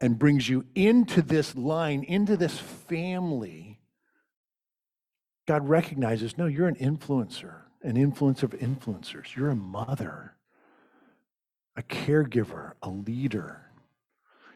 and 0.00 0.18
brings 0.18 0.48
you 0.48 0.64
into 0.74 1.22
this 1.22 1.56
line, 1.56 2.04
into 2.04 2.36
this 2.36 2.58
family, 2.58 3.80
God 5.46 5.68
recognizes 5.68 6.38
no, 6.38 6.46
you're 6.46 6.68
an 6.68 6.76
influencer, 6.76 7.62
an 7.82 7.96
influencer 7.96 8.44
of 8.44 8.50
influencers. 8.52 9.34
You're 9.34 9.50
a 9.50 9.56
mother, 9.56 10.34
a 11.76 11.82
caregiver, 11.82 12.72
a 12.82 12.90
leader. 12.90 13.65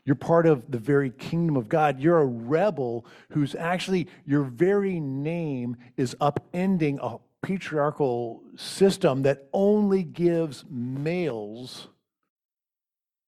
You're 0.04 0.16
part 0.16 0.46
of 0.46 0.70
the 0.70 0.78
very 0.78 1.10
kingdom 1.10 1.56
of 1.56 1.68
God. 1.68 2.00
You're 2.00 2.18
a 2.18 2.26
rebel 2.26 3.04
who's 3.30 3.54
actually, 3.54 4.08
your 4.24 4.42
very 4.42 4.98
name 4.98 5.76
is 5.96 6.16
upending 6.20 6.98
a 7.02 7.18
patriarchal 7.46 8.42
system 8.56 9.22
that 9.22 9.48
only 9.52 10.02
gives 10.02 10.64
males 10.68 11.88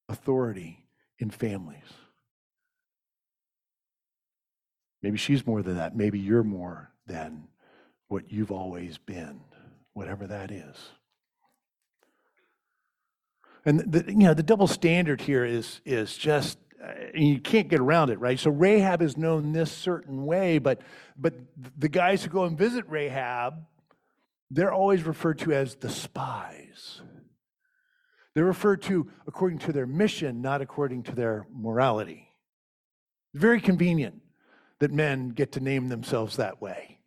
authority 0.09 0.87
in 1.19 1.31
families. 1.31 1.79
Maybe 5.03 5.19
she's 5.19 5.47
more 5.47 5.63
than 5.63 5.77
that. 5.77 5.97
Maybe 5.97 6.19
you're 6.19 6.45
more 6.45 6.93
than 7.07 7.49
what 8.09 8.31
you've 8.31 8.53
always 8.53 8.99
been, 8.99 9.41
whatever 9.95 10.27
that 10.27 10.51
is. 10.51 10.77
And 13.65 13.81
the, 13.81 14.05
you 14.09 14.25
know 14.25 14.35
the 14.35 14.43
double 14.43 14.67
standard 14.67 15.21
here 15.21 15.45
is 15.45 15.81
is 15.85 16.17
just 16.17 16.59
uh, 16.83 16.93
you 17.15 17.39
can't 17.41 17.69
get 17.69 17.81
around 17.81 18.11
it, 18.11 18.19
right? 18.19 18.39
So 18.39 18.51
Rahab 18.51 19.03
is 19.03 19.17
known 19.17 19.53
this 19.53 19.71
certain 19.71 20.25
way, 20.27 20.59
but 20.59 20.81
but 21.17 21.35
the 21.79 21.89
guys 21.89 22.25
who 22.25 22.31
go 22.31 22.45
and 22.45 22.59
visit 22.59 22.85
Rahab, 22.89 23.55
they're 24.51 24.73
always 24.73 25.05
referred 25.05 25.39
to 25.41 25.53
as 25.53 25.77
the 25.77 25.89
spies. 25.89 27.01
They're 28.35 28.45
referred 28.45 28.83
to 28.83 29.11
according 29.27 29.59
to 29.61 29.73
their 29.73 29.87
mission, 29.87 30.41
not 30.41 30.63
according 30.63 31.05
to 31.05 31.15
their 31.15 31.47
morality. 31.53 32.29
Very 33.35 33.61
convenient 33.61 34.23
that 34.81 34.91
men 34.91 35.29
get 35.29 35.53
to 35.53 35.61
name 35.61 35.89
themselves 35.89 36.37
that 36.37 36.61
way. 36.61 36.99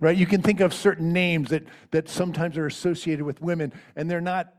Right? 0.00 0.16
You 0.16 0.26
can 0.26 0.42
think 0.42 0.60
of 0.60 0.72
certain 0.72 1.12
names 1.12 1.50
that, 1.50 1.64
that 1.90 2.08
sometimes 2.08 2.56
are 2.56 2.66
associated 2.66 3.24
with 3.24 3.42
women, 3.42 3.72
and 3.96 4.08
they're 4.08 4.20
not 4.20 4.52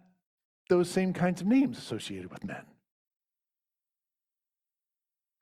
those 0.70 0.90
same 0.90 1.14
kinds 1.14 1.42
of 1.42 1.48
names 1.48 1.78
associated 1.78 2.32
with 2.32 2.46
men. 2.46 2.64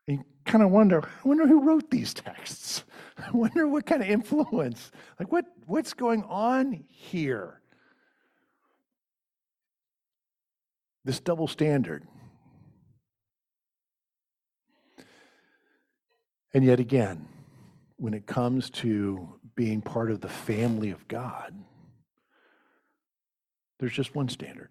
And 0.07 0.17
you 0.17 0.25
kind 0.46 0.63
of 0.63 0.72
wonder, 0.72 1.03
I 1.03 1.27
wonder 1.27 1.46
who 1.46 1.63
wrote 1.63 1.91
these 1.91 2.13
texts. 2.13 2.86
I 3.17 3.29
wonder 3.31 3.67
what 3.67 3.86
kind 3.86 4.01
of 4.01 4.10
influence, 4.10 4.91
like 5.19 5.31
what, 5.31 5.46
what's 5.65 5.93
going 5.93 6.24
on 6.24 6.86
here? 6.88 7.62
This 11.03 11.19
double 11.19 11.48
standard. 11.48 12.07
And 16.53 16.63
yet 16.63 16.79
again, 16.79 17.27
when 17.98 18.13
it 18.13 18.25
comes 18.25 18.69
to 18.69 19.27
being 19.55 19.81
part 19.81 20.12
of 20.12 20.22
the 20.22 20.29
family 20.29 20.91
of 20.91 21.07
God, 21.07 21.53
there's 23.79 23.93
just 23.93 24.15
one 24.15 24.29
standard. 24.29 24.69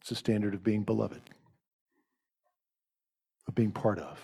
It's 0.00 0.10
the 0.10 0.14
standard 0.14 0.54
of 0.54 0.64
being 0.64 0.82
beloved, 0.82 1.22
of 3.46 3.54
being 3.54 3.72
part 3.72 3.98
of, 3.98 4.18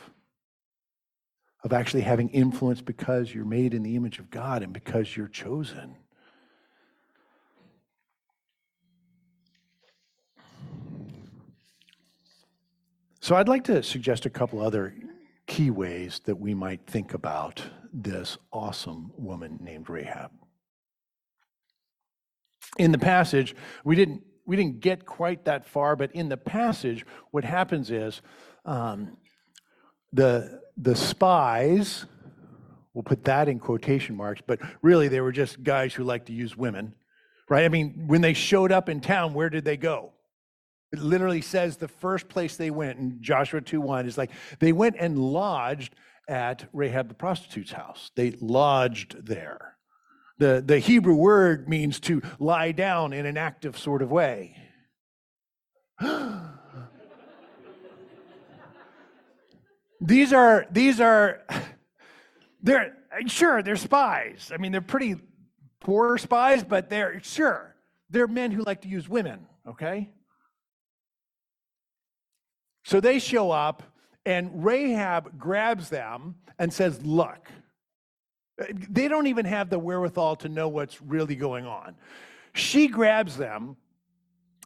of 1.64 1.72
actually 1.72 2.02
having 2.02 2.28
influence 2.30 2.80
because 2.80 3.34
you're 3.34 3.44
made 3.44 3.74
in 3.74 3.82
the 3.82 3.96
image 3.96 4.18
of 4.18 4.30
God 4.30 4.62
and 4.62 4.72
because 4.72 5.16
you're 5.16 5.28
chosen. 5.28 5.96
So 13.20 13.34
I'd 13.34 13.48
like 13.48 13.64
to 13.64 13.82
suggest 13.82 14.24
a 14.24 14.30
couple 14.30 14.62
other 14.62 14.94
key 15.48 15.70
ways 15.70 16.20
that 16.26 16.36
we 16.36 16.54
might 16.54 16.86
think 16.86 17.12
about 17.12 17.60
this 17.92 18.38
awesome 18.52 19.10
woman 19.16 19.58
named 19.60 19.90
Rahab. 19.90 20.30
In 22.78 22.92
the 22.92 22.98
passage, 22.98 23.56
we 23.84 23.96
didn't 23.96 24.22
we 24.46 24.56
didn't 24.56 24.80
get 24.80 25.04
quite 25.04 25.44
that 25.44 25.66
far, 25.66 25.96
but 25.96 26.12
in 26.12 26.28
the 26.28 26.36
passage, 26.36 27.04
what 27.30 27.44
happens 27.44 27.90
is 27.90 28.22
um, 28.64 29.16
the 30.12 30.60
the 30.76 30.94
spies. 30.94 32.06
We'll 32.94 33.02
put 33.02 33.24
that 33.24 33.48
in 33.48 33.58
quotation 33.58 34.16
marks, 34.16 34.40
but 34.46 34.58
really 34.80 35.08
they 35.08 35.20
were 35.20 35.32
just 35.32 35.62
guys 35.62 35.92
who 35.92 36.04
like 36.04 36.26
to 36.26 36.32
use 36.32 36.56
women, 36.56 36.94
right? 37.50 37.64
I 37.64 37.68
mean, 37.68 38.04
when 38.06 38.22
they 38.22 38.32
showed 38.32 38.72
up 38.72 38.88
in 38.88 39.02
town, 39.02 39.34
where 39.34 39.50
did 39.50 39.66
they 39.66 39.76
go? 39.76 40.12
It 40.92 41.00
literally 41.00 41.42
says 41.42 41.76
the 41.76 41.88
first 41.88 42.28
place 42.28 42.56
they 42.56 42.70
went 42.70 42.98
in 42.98 43.18
Joshua 43.20 43.60
2 43.60 43.80
1 43.80 44.06
is 44.06 44.16
like 44.16 44.30
they 44.60 44.72
went 44.72 44.96
and 44.98 45.18
lodged 45.18 45.94
at 46.28 46.68
Rahab 46.72 47.08
the 47.08 47.14
prostitute's 47.14 47.72
house. 47.72 48.10
They 48.14 48.32
lodged 48.40 49.26
there. 49.26 49.75
The, 50.38 50.62
the 50.64 50.78
Hebrew 50.78 51.14
word 51.14 51.68
means 51.68 51.98
to 52.00 52.20
lie 52.38 52.72
down 52.72 53.12
in 53.12 53.24
an 53.26 53.36
active 53.36 53.78
sort 53.78 54.02
of 54.02 54.10
way. 54.10 54.56
these 60.00 60.32
are, 60.34 60.66
these 60.70 61.00
are, 61.00 61.42
they're, 62.62 62.96
sure, 63.26 63.62
they're 63.62 63.76
spies. 63.76 64.50
I 64.52 64.58
mean, 64.58 64.72
they're 64.72 64.82
pretty 64.82 65.16
poor 65.80 66.18
spies, 66.18 66.62
but 66.62 66.90
they're, 66.90 67.20
sure, 67.22 67.74
they're 68.10 68.26
men 68.26 68.50
who 68.50 68.62
like 68.62 68.82
to 68.82 68.88
use 68.88 69.08
women, 69.08 69.46
okay? 69.66 70.10
So 72.84 73.00
they 73.00 73.18
show 73.18 73.50
up, 73.50 73.82
and 74.26 74.64
Rahab 74.64 75.38
grabs 75.38 75.88
them 75.88 76.36
and 76.58 76.72
says, 76.72 77.02
Look, 77.02 77.50
they 78.72 79.08
don't 79.08 79.26
even 79.26 79.44
have 79.44 79.70
the 79.70 79.78
wherewithal 79.78 80.36
to 80.36 80.48
know 80.48 80.68
what's 80.68 81.00
really 81.02 81.36
going 81.36 81.66
on. 81.66 81.94
She 82.54 82.88
grabs 82.88 83.36
them 83.36 83.76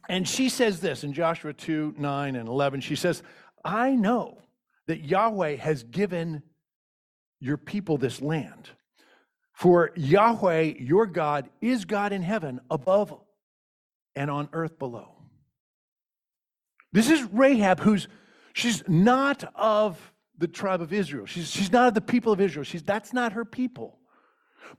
and 0.08 0.26
she 0.26 0.48
says 0.48 0.80
this 0.80 1.04
in 1.04 1.12
Joshua 1.12 1.52
2 1.52 1.94
9 1.98 2.36
and 2.36 2.48
11. 2.48 2.80
She 2.80 2.96
says, 2.96 3.22
I 3.64 3.94
know 3.94 4.38
that 4.86 5.04
Yahweh 5.04 5.56
has 5.56 5.82
given 5.82 6.42
your 7.40 7.56
people 7.56 7.96
this 7.96 8.20
land. 8.20 8.70
For 9.52 9.90
Yahweh, 9.94 10.74
your 10.78 11.06
God, 11.06 11.48
is 11.60 11.84
God 11.84 12.12
in 12.12 12.22
heaven 12.22 12.60
above 12.70 13.14
and 14.16 14.30
on 14.30 14.48
earth 14.52 14.78
below. 14.78 15.16
This 16.92 17.10
is 17.10 17.22
Rahab, 17.24 17.80
who's 17.80 18.08
she's 18.52 18.82
not 18.88 19.44
of 19.54 20.12
the 20.40 20.48
tribe 20.48 20.80
of 20.80 20.92
Israel. 20.92 21.26
She's, 21.26 21.50
she's 21.50 21.70
not 21.70 21.88
of 21.88 21.94
the 21.94 22.00
people 22.00 22.32
of 22.32 22.40
Israel. 22.40 22.64
She's, 22.64 22.82
that's 22.82 23.12
not 23.12 23.34
her 23.34 23.44
people. 23.44 23.98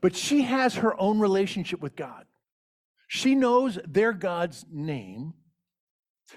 But 0.00 0.14
she 0.14 0.42
has 0.42 0.74
her 0.76 1.00
own 1.00 1.20
relationship 1.20 1.80
with 1.80 1.96
God. 1.96 2.26
She 3.06 3.34
knows 3.34 3.78
their 3.86 4.12
God's 4.12 4.66
name. 4.70 5.34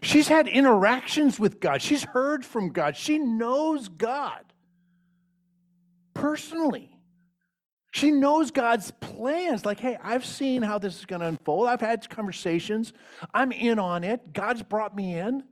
She's 0.01 0.27
had 0.27 0.47
interactions 0.47 1.39
with 1.39 1.59
God. 1.59 1.81
She's 1.81 2.03
heard 2.03 2.45
from 2.45 2.69
God. 2.69 2.95
She 2.95 3.17
knows 3.17 3.89
God 3.89 4.43
personally. 6.13 6.91
She 7.93 8.11
knows 8.11 8.51
God's 8.51 8.91
plans. 8.91 9.65
Like, 9.65 9.79
hey, 9.79 9.97
I've 10.03 10.25
seen 10.25 10.61
how 10.61 10.77
this 10.77 10.99
is 10.99 11.05
going 11.05 11.21
to 11.21 11.27
unfold. 11.27 11.67
I've 11.67 11.81
had 11.81 12.07
conversations. 12.09 12.93
I'm 13.33 13.51
in 13.53 13.79
on 13.79 14.03
it. 14.03 14.33
God's 14.33 14.61
brought 14.61 14.95
me 14.95 15.17
in. 15.17 15.43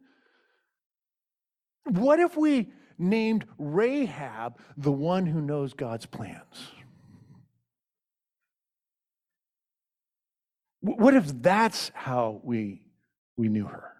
What 1.85 2.19
if 2.19 2.35
we 2.35 2.71
named 2.97 3.45
Rahab 3.57 4.59
the 4.77 4.91
one 4.91 5.25
who 5.25 5.41
knows 5.41 5.73
God's 5.73 6.05
plans? 6.05 6.71
What 10.81 11.13
if 11.13 11.41
that's 11.41 11.91
how 11.93 12.41
we, 12.43 12.81
we 13.37 13.47
knew 13.47 13.65
her? 13.65 13.93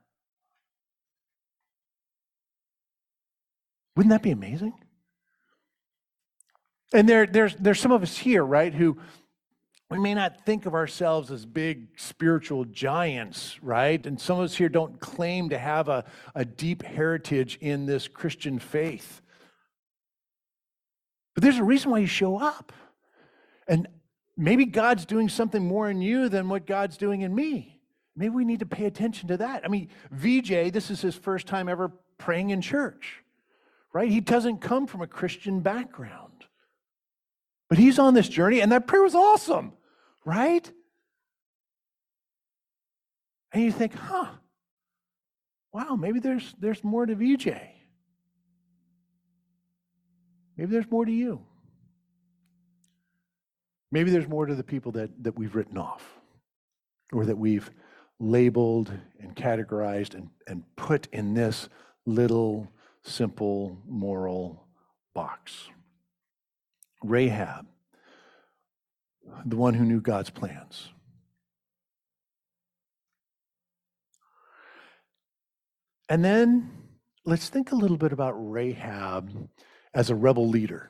Wouldn't 3.96 4.12
that 4.12 4.22
be 4.22 4.32
amazing? 4.32 4.74
And 6.94 7.08
there, 7.08 7.26
there's, 7.26 7.56
there's 7.56 7.80
some 7.80 7.92
of 7.92 8.04
us 8.04 8.18
here, 8.18 8.44
right, 8.44 8.74
who 8.74 8.98
we 9.94 10.00
may 10.00 10.14
not 10.14 10.46
think 10.46 10.66
of 10.66 10.74
ourselves 10.74 11.32
as 11.32 11.46
big 11.46 11.88
spiritual 11.98 12.66
giants, 12.66 13.62
right? 13.62 14.04
And 14.06 14.20
some 14.20 14.40
of 14.40 14.46
us 14.46 14.56
here 14.56 14.70
don't 14.70 15.00
claim 15.00 15.50
to 15.50 15.58
have 15.58 15.88
a, 15.88 16.06
a 16.34 16.44
deep 16.44 16.84
heritage 16.84 17.58
in 17.62 17.86
this 17.86 18.08
Christian 18.08 18.60
faith. 18.60 19.22
But 21.36 21.44
there's 21.44 21.58
a 21.58 21.64
reason 21.64 21.92
why 21.92 22.00
you 22.00 22.08
show 22.08 22.40
up. 22.40 22.74
And 23.68 23.88
maybe 24.36 24.66
God's 24.66 25.06
doing 25.06 25.30
something 25.30 25.66
more 25.66 25.90
in 25.90 26.02
you 26.02 26.28
than 26.28 26.50
what 26.50 26.66
God's 26.66 26.98
doing 26.98 27.22
in 27.22 27.34
me. 27.34 27.82
Maybe 28.16 28.30
we 28.30 28.46
need 28.46 28.60
to 28.60 28.66
pay 28.66 28.86
attention 28.86 29.30
to 29.30 29.38
that. 29.38 29.64
I 29.64 29.68
mean, 29.68 29.90
VJ, 30.12 30.72
this 30.72 30.92
is 30.92 31.02
his 31.02 31.16
first 31.16 31.48
time 31.48 31.70
ever 31.70 31.92
praying 32.18 32.52
in 32.52 32.62
church, 32.62 33.24
right? 33.94 34.10
He 34.10 34.22
doesn't 34.22 34.60
come 34.62 34.88
from 34.88 35.02
a 35.02 35.08
Christian 35.08 35.62
background. 35.62 36.46
But 37.70 37.80
he's 37.80 37.98
on 37.98 38.14
this 38.14 38.30
journey, 38.30 38.62
and 38.62 38.72
that 38.72 38.86
prayer 38.86 39.02
was 39.02 39.16
awesome, 39.16 39.74
right? 40.26 40.70
And 43.52 43.64
you 43.64 43.72
think, 43.72 43.94
huh, 43.94 44.28
wow, 45.72 45.96
maybe 45.96 46.20
there's, 46.20 46.56
there's 46.60 46.84
more 46.84 47.06
to 47.06 47.16
VJ. 47.16 47.50
Maybe 50.58 50.72
there's 50.72 50.90
more 50.90 51.06
to 51.06 51.12
you. 51.12 51.42
Maybe 53.92 54.10
there's 54.10 54.28
more 54.28 54.46
to 54.46 54.56
the 54.56 54.64
people 54.64 54.92
that, 54.94 55.12
that 55.24 55.38
we've 55.38 55.54
written 55.54 55.78
off 55.78 56.20
or 57.12 57.26
that 57.26 57.38
we've 57.38 57.70
labeled 58.20 58.92
and 59.20 59.36
categorized 59.36 60.16
and, 60.16 60.30
and 60.48 60.64
put 60.76 61.08
in 61.12 61.34
this 61.34 61.70
little 62.06 62.72
simple 63.04 63.78
moral 63.88 64.66
box. 65.14 65.70
Rahab, 67.04 67.68
the 69.46 69.58
one 69.58 69.74
who 69.74 69.86
knew 69.86 70.02
God's 70.02 70.30
plans. 70.30 70.90
And 76.10 76.24
then 76.24 76.72
let's 77.26 77.50
think 77.50 77.72
a 77.72 77.76
little 77.76 77.98
bit 77.98 78.14
about 78.14 78.34
Rahab 78.38 79.50
as 79.94 80.10
a 80.10 80.16
rebel 80.16 80.48
leader. 80.48 80.90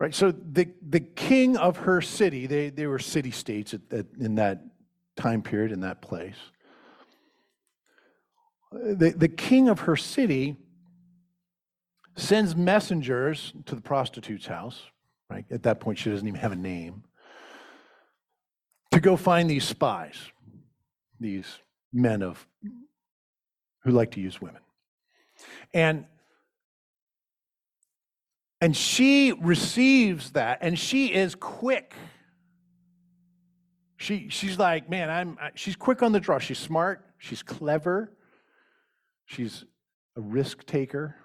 Right, 0.00 0.14
so 0.14 0.30
the, 0.30 0.68
the 0.88 1.00
king 1.00 1.56
of 1.56 1.78
her 1.78 2.00
city, 2.00 2.46
they, 2.46 2.70
they 2.70 2.86
were 2.86 3.00
city 3.00 3.32
states 3.32 3.74
at, 3.74 3.80
at, 3.90 4.06
in 4.20 4.36
that 4.36 4.60
time 5.16 5.42
period, 5.42 5.72
in 5.72 5.80
that 5.80 6.00
place. 6.00 6.36
The, 8.70 9.12
the 9.16 9.28
king 9.28 9.68
of 9.68 9.80
her 9.80 9.96
city 9.96 10.56
sends 12.18 12.56
messengers 12.56 13.52
to 13.66 13.74
the 13.74 13.80
prostitute's 13.80 14.46
house. 14.46 14.82
Right? 15.30 15.44
At 15.50 15.62
that 15.64 15.80
point, 15.80 15.98
she 15.98 16.10
doesn't 16.10 16.26
even 16.26 16.40
have 16.40 16.52
a 16.52 16.56
name. 16.56 17.04
To 18.92 19.00
go 19.00 19.16
find 19.16 19.48
these 19.48 19.64
spies, 19.64 20.16
these 21.20 21.46
men 21.92 22.22
of 22.22 22.46
who 23.84 23.90
like 23.90 24.12
to 24.12 24.20
use 24.20 24.40
women. 24.40 24.62
And 25.72 26.06
and 28.60 28.76
she 28.76 29.32
receives 29.32 30.32
that 30.32 30.58
and 30.62 30.76
she 30.76 31.12
is 31.12 31.34
quick. 31.34 31.94
She 33.98 34.28
she's 34.30 34.58
like, 34.58 34.88
man, 34.88 35.10
I'm 35.10 35.38
she's 35.54 35.76
quick 35.76 36.02
on 36.02 36.12
the 36.12 36.20
draw. 36.20 36.38
She's 36.38 36.58
smart, 36.58 37.04
she's 37.18 37.42
clever. 37.42 38.12
She's 39.26 39.64
a 40.16 40.22
risk 40.22 40.64
taker 40.64 41.16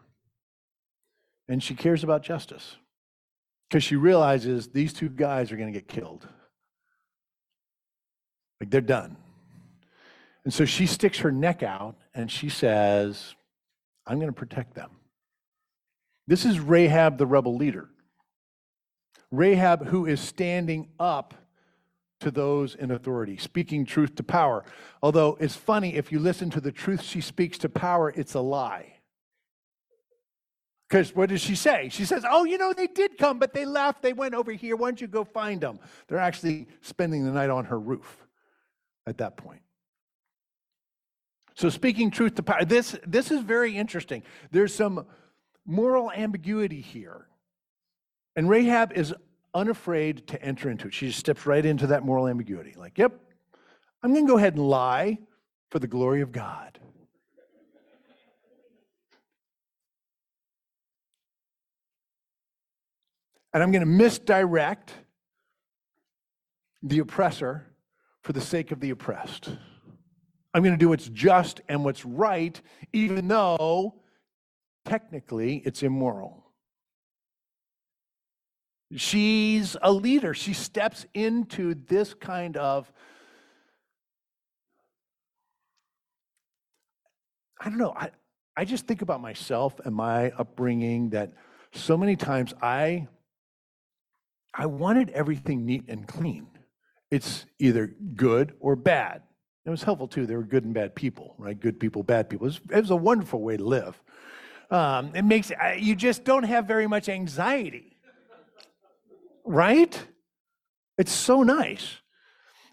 and 1.47 1.61
she 1.61 1.75
cares 1.75 2.03
about 2.03 2.23
justice 2.23 2.77
because 3.69 3.83
she 3.83 3.95
realizes 3.95 4.67
these 4.67 4.93
two 4.93 5.09
guys 5.09 5.51
are 5.51 5.57
going 5.57 5.71
to 5.71 5.77
get 5.77 5.87
killed. 5.87 6.27
Like 8.59 8.69
they're 8.69 8.81
done. 8.81 9.17
And 10.43 10.53
so 10.53 10.65
she 10.65 10.85
sticks 10.85 11.19
her 11.19 11.31
neck 11.31 11.63
out 11.63 11.95
and 12.13 12.29
she 12.29 12.49
says, 12.49 13.35
I'm 14.05 14.19
going 14.19 14.31
to 14.31 14.37
protect 14.37 14.75
them. 14.75 14.91
This 16.27 16.45
is 16.45 16.59
Rahab, 16.59 17.17
the 17.17 17.25
rebel 17.25 17.55
leader. 17.55 17.89
Rahab, 19.31 19.87
who 19.87 20.05
is 20.05 20.19
standing 20.21 20.89
up 20.99 21.33
to 22.19 22.31
those 22.31 22.75
in 22.75 22.91
authority, 22.91 23.37
speaking 23.37 23.85
truth 23.85 24.15
to 24.15 24.23
power. 24.23 24.63
Although 25.01 25.37
it's 25.39 25.55
funny, 25.55 25.95
if 25.95 26.11
you 26.11 26.19
listen 26.19 26.49
to 26.51 26.61
the 26.61 26.71
truth 26.71 27.01
she 27.01 27.19
speaks 27.19 27.57
to 27.59 27.69
power, 27.69 28.13
it's 28.15 28.33
a 28.33 28.39
lie. 28.39 28.92
Because 30.89 31.15
what 31.15 31.29
does 31.29 31.41
she 31.41 31.55
say? 31.55 31.89
She 31.89 32.05
says, 32.05 32.23
Oh, 32.29 32.43
you 32.43 32.57
know, 32.57 32.73
they 32.73 32.87
did 32.87 33.17
come, 33.17 33.39
but 33.39 33.53
they 33.53 33.65
left. 33.65 34.01
They 34.01 34.13
went 34.13 34.35
over 34.35 34.51
here. 34.51 34.75
Why 34.75 34.89
don't 34.89 35.01
you 35.01 35.07
go 35.07 35.23
find 35.23 35.61
them? 35.61 35.79
They're 36.07 36.19
actually 36.19 36.67
spending 36.81 37.25
the 37.25 37.31
night 37.31 37.49
on 37.49 37.65
her 37.65 37.79
roof 37.79 38.27
at 39.07 39.17
that 39.17 39.37
point. 39.37 39.61
So, 41.55 41.69
speaking 41.69 42.09
truth 42.11 42.35
to 42.35 42.43
power, 42.43 42.65
this, 42.65 42.95
this 43.05 43.31
is 43.31 43.41
very 43.41 43.77
interesting. 43.77 44.23
There's 44.51 44.73
some 44.73 45.05
moral 45.65 46.11
ambiguity 46.11 46.81
here. 46.81 47.27
And 48.35 48.49
Rahab 48.49 48.93
is 48.93 49.13
unafraid 49.53 50.27
to 50.27 50.41
enter 50.41 50.69
into 50.69 50.87
it. 50.87 50.93
She 50.93 51.07
just 51.07 51.19
steps 51.19 51.45
right 51.45 51.63
into 51.63 51.87
that 51.87 52.03
moral 52.03 52.27
ambiguity. 52.27 52.73
Like, 52.75 52.97
yep, 52.97 53.13
I'm 54.01 54.13
going 54.13 54.25
to 54.25 54.31
go 54.31 54.37
ahead 54.37 54.55
and 54.55 54.67
lie 54.67 55.19
for 55.69 55.79
the 55.79 55.87
glory 55.87 56.21
of 56.21 56.31
God. 56.31 56.79
And 63.53 63.61
I'm 63.61 63.71
going 63.71 63.81
to 63.81 63.85
misdirect 63.85 64.93
the 66.81 66.99
oppressor 66.99 67.67
for 68.23 68.33
the 68.33 68.41
sake 68.41 68.71
of 68.71 68.79
the 68.79 68.89
oppressed. 68.89 69.49
I'm 70.53 70.63
going 70.63 70.73
to 70.73 70.79
do 70.79 70.89
what's 70.89 71.09
just 71.09 71.61
and 71.67 71.83
what's 71.83 72.05
right, 72.05 72.59
even 72.93 73.27
though 73.27 73.95
technically 74.85 75.61
it's 75.65 75.83
immoral. 75.83 76.43
She's 78.95 79.75
a 79.81 79.91
leader. 79.91 80.33
She 80.33 80.53
steps 80.53 81.05
into 81.13 81.73
this 81.73 82.13
kind 82.13 82.57
of, 82.57 82.91
I 87.59 87.69
don't 87.69 87.79
know, 87.79 87.93
I, 87.95 88.11
I 88.55 88.65
just 88.65 88.85
think 88.85 89.01
about 89.01 89.21
myself 89.21 89.79
and 89.83 89.95
my 89.95 90.31
upbringing 90.31 91.09
that 91.09 91.33
so 91.71 91.97
many 91.97 92.15
times 92.15 92.53
I 92.61 93.07
I 94.53 94.65
wanted 94.67 95.09
everything 95.11 95.65
neat 95.65 95.85
and 95.87 96.07
clean. 96.07 96.47
It's 97.09 97.45
either 97.59 97.95
good 98.15 98.53
or 98.59 98.75
bad. 98.75 99.23
It 99.65 99.69
was 99.69 99.83
helpful 99.83 100.07
too. 100.07 100.25
There 100.25 100.37
were 100.37 100.43
good 100.43 100.65
and 100.65 100.73
bad 100.73 100.93
people, 100.93 101.35
right? 101.37 101.59
Good 101.59 101.79
people, 101.79 102.03
bad 102.03 102.29
people. 102.29 102.47
It 102.47 102.49
was, 102.49 102.61
it 102.71 102.81
was 102.81 102.89
a 102.91 102.95
wonderful 102.95 103.41
way 103.41 103.57
to 103.57 103.63
live. 103.63 104.01
Um, 104.69 105.11
it 105.15 105.23
makes 105.23 105.51
you 105.77 105.95
just 105.95 106.23
don't 106.23 106.43
have 106.43 106.65
very 106.65 106.87
much 106.87 107.07
anxiety, 107.07 107.97
right? 109.45 110.07
It's 110.97 111.11
so 111.11 111.43
nice. 111.43 111.97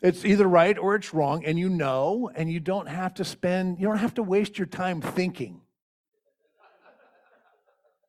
It's 0.02 0.24
either 0.24 0.46
right 0.46 0.78
or 0.78 0.94
it's 0.94 1.12
wrong, 1.12 1.44
and 1.44 1.58
you 1.58 1.68
know, 1.68 2.30
and 2.34 2.50
you 2.50 2.58
don't 2.58 2.88
have 2.88 3.14
to 3.14 3.24
spend, 3.24 3.78
you 3.78 3.86
don't 3.86 3.98
have 3.98 4.14
to 4.14 4.22
waste 4.22 4.58
your 4.58 4.66
time 4.66 5.02
thinking. 5.02 5.60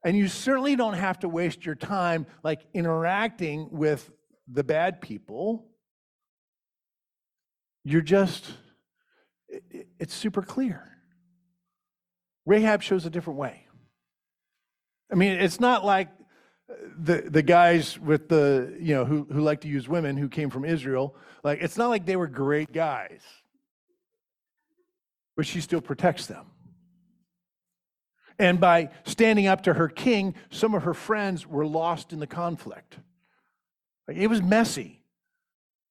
And 0.04 0.18
you 0.18 0.28
certainly 0.28 0.76
don't 0.76 0.96
have 0.96 1.20
to 1.20 1.30
waste 1.30 1.66
your 1.66 1.76
time 1.76 2.26
like 2.44 2.62
interacting 2.74 3.70
with 3.72 4.10
the 4.52 4.64
bad 4.64 5.02
people. 5.02 5.68
You're 7.84 8.02
just, 8.02 8.52
it's 10.00 10.14
super 10.14 10.42
clear. 10.42 10.88
Rahab 12.46 12.82
shows 12.82 13.06
a 13.06 13.10
different 13.10 13.40
way. 13.40 13.68
I 15.12 15.16
mean, 15.16 15.34
it's 15.34 15.60
not 15.60 15.86
like 15.86 16.08
uh, 16.70 16.74
the 16.98 17.22
the 17.22 17.42
guys 17.42 18.00
with 18.00 18.30
the 18.30 18.76
you 18.80 18.96
know 18.96 19.06
who 19.06 19.28
who 19.32 19.42
like 19.42 19.62
to 19.62 19.68
use 19.68 19.88
women 19.88 20.18
who 20.18 20.30
came 20.30 20.50
from 20.50 20.64
Israel. 20.64 21.16
Like 21.44 21.62
it's 21.62 21.78
not 21.78 21.90
like 21.90 22.06
they 22.06 22.16
were 22.16 22.28
great 22.28 22.72
guys, 22.72 23.22
but 25.36 25.46
she 25.46 25.60
still 25.60 25.82
protects 25.82 26.28
them. 26.28 26.46
And 28.42 28.60
by 28.60 28.90
standing 29.04 29.46
up 29.46 29.62
to 29.64 29.74
her 29.74 29.88
king, 29.88 30.34
some 30.50 30.74
of 30.74 30.82
her 30.82 30.96
friends 30.96 31.46
were 31.46 31.64
lost 31.64 32.12
in 32.12 32.18
the 32.18 32.26
conflict. 32.26 32.98
It 34.08 34.32
was 34.32 34.42
messy. 34.42 35.04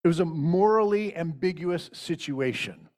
It 0.03 0.09
was 0.09 0.19
a 0.19 0.25
morally 0.25 1.17
ambiguous 1.17 1.91
situation. 1.93 2.89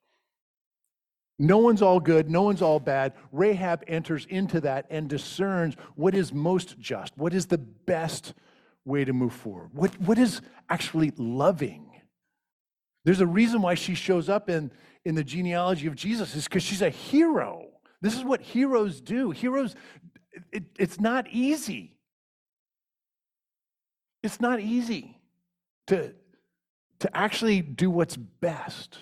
No 1.39 1.59
one's 1.59 1.83
all 1.83 2.01
good, 2.01 2.31
no 2.31 2.41
one's 2.41 2.63
all 2.63 2.81
bad. 2.81 3.13
Rahab 3.31 3.85
enters 3.87 4.25
into 4.31 4.59
that 4.63 4.87
and 4.89 5.07
discerns 5.07 5.77
what 5.97 6.15
is 6.15 6.33
most 6.33 6.79
just, 6.81 7.15
what 7.19 7.35
is 7.35 7.45
the 7.45 7.59
best 7.59 8.33
way 8.87 9.05
to 9.05 9.13
move 9.13 9.35
forward, 9.35 9.69
what, 9.75 9.91
what 10.01 10.17
is 10.17 10.41
actually 10.71 11.13
loving. 11.19 11.91
There's 13.05 13.21
a 13.21 13.27
reason 13.27 13.61
why 13.61 13.75
she 13.75 13.95
shows 13.95 14.31
up 14.31 14.49
in, 14.49 14.71
in 15.05 15.15
the 15.15 15.25
genealogy 15.25 15.89
of 15.89 15.95
Jesus, 15.95 16.35
is 16.35 16.45
because 16.45 16.63
she's 16.63 16.81
a 16.81 16.89
hero. 16.89 17.72
This 18.03 18.17
is 18.17 18.25
what 18.25 18.43
heroes 18.43 19.01
do. 19.01 19.31
Heroes, 19.31 19.75
it, 20.53 20.65
it's 20.79 21.01
not 21.01 21.29
easy. 21.31 21.97
It's 24.23 24.41
not 24.41 24.61
easy 24.61 25.21
to, 25.87 26.13
to 26.99 27.17
actually 27.17 27.63
do 27.63 27.91
what's 27.91 28.17
best. 28.17 28.99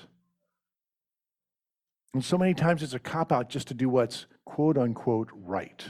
And 2.12 2.24
so 2.24 2.36
many 2.36 2.54
times 2.54 2.82
it's 2.82 2.94
a 2.94 2.98
cop 2.98 3.32
out 3.32 3.48
just 3.48 3.68
to 3.68 3.74
do 3.74 3.88
what's 3.88 4.26
quote 4.44 4.76
unquote 4.76 5.30
right. 5.32 5.82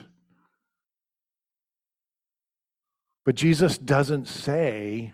But 3.25 3.35
Jesus 3.35 3.77
doesn't 3.77 4.29
say 4.29 5.13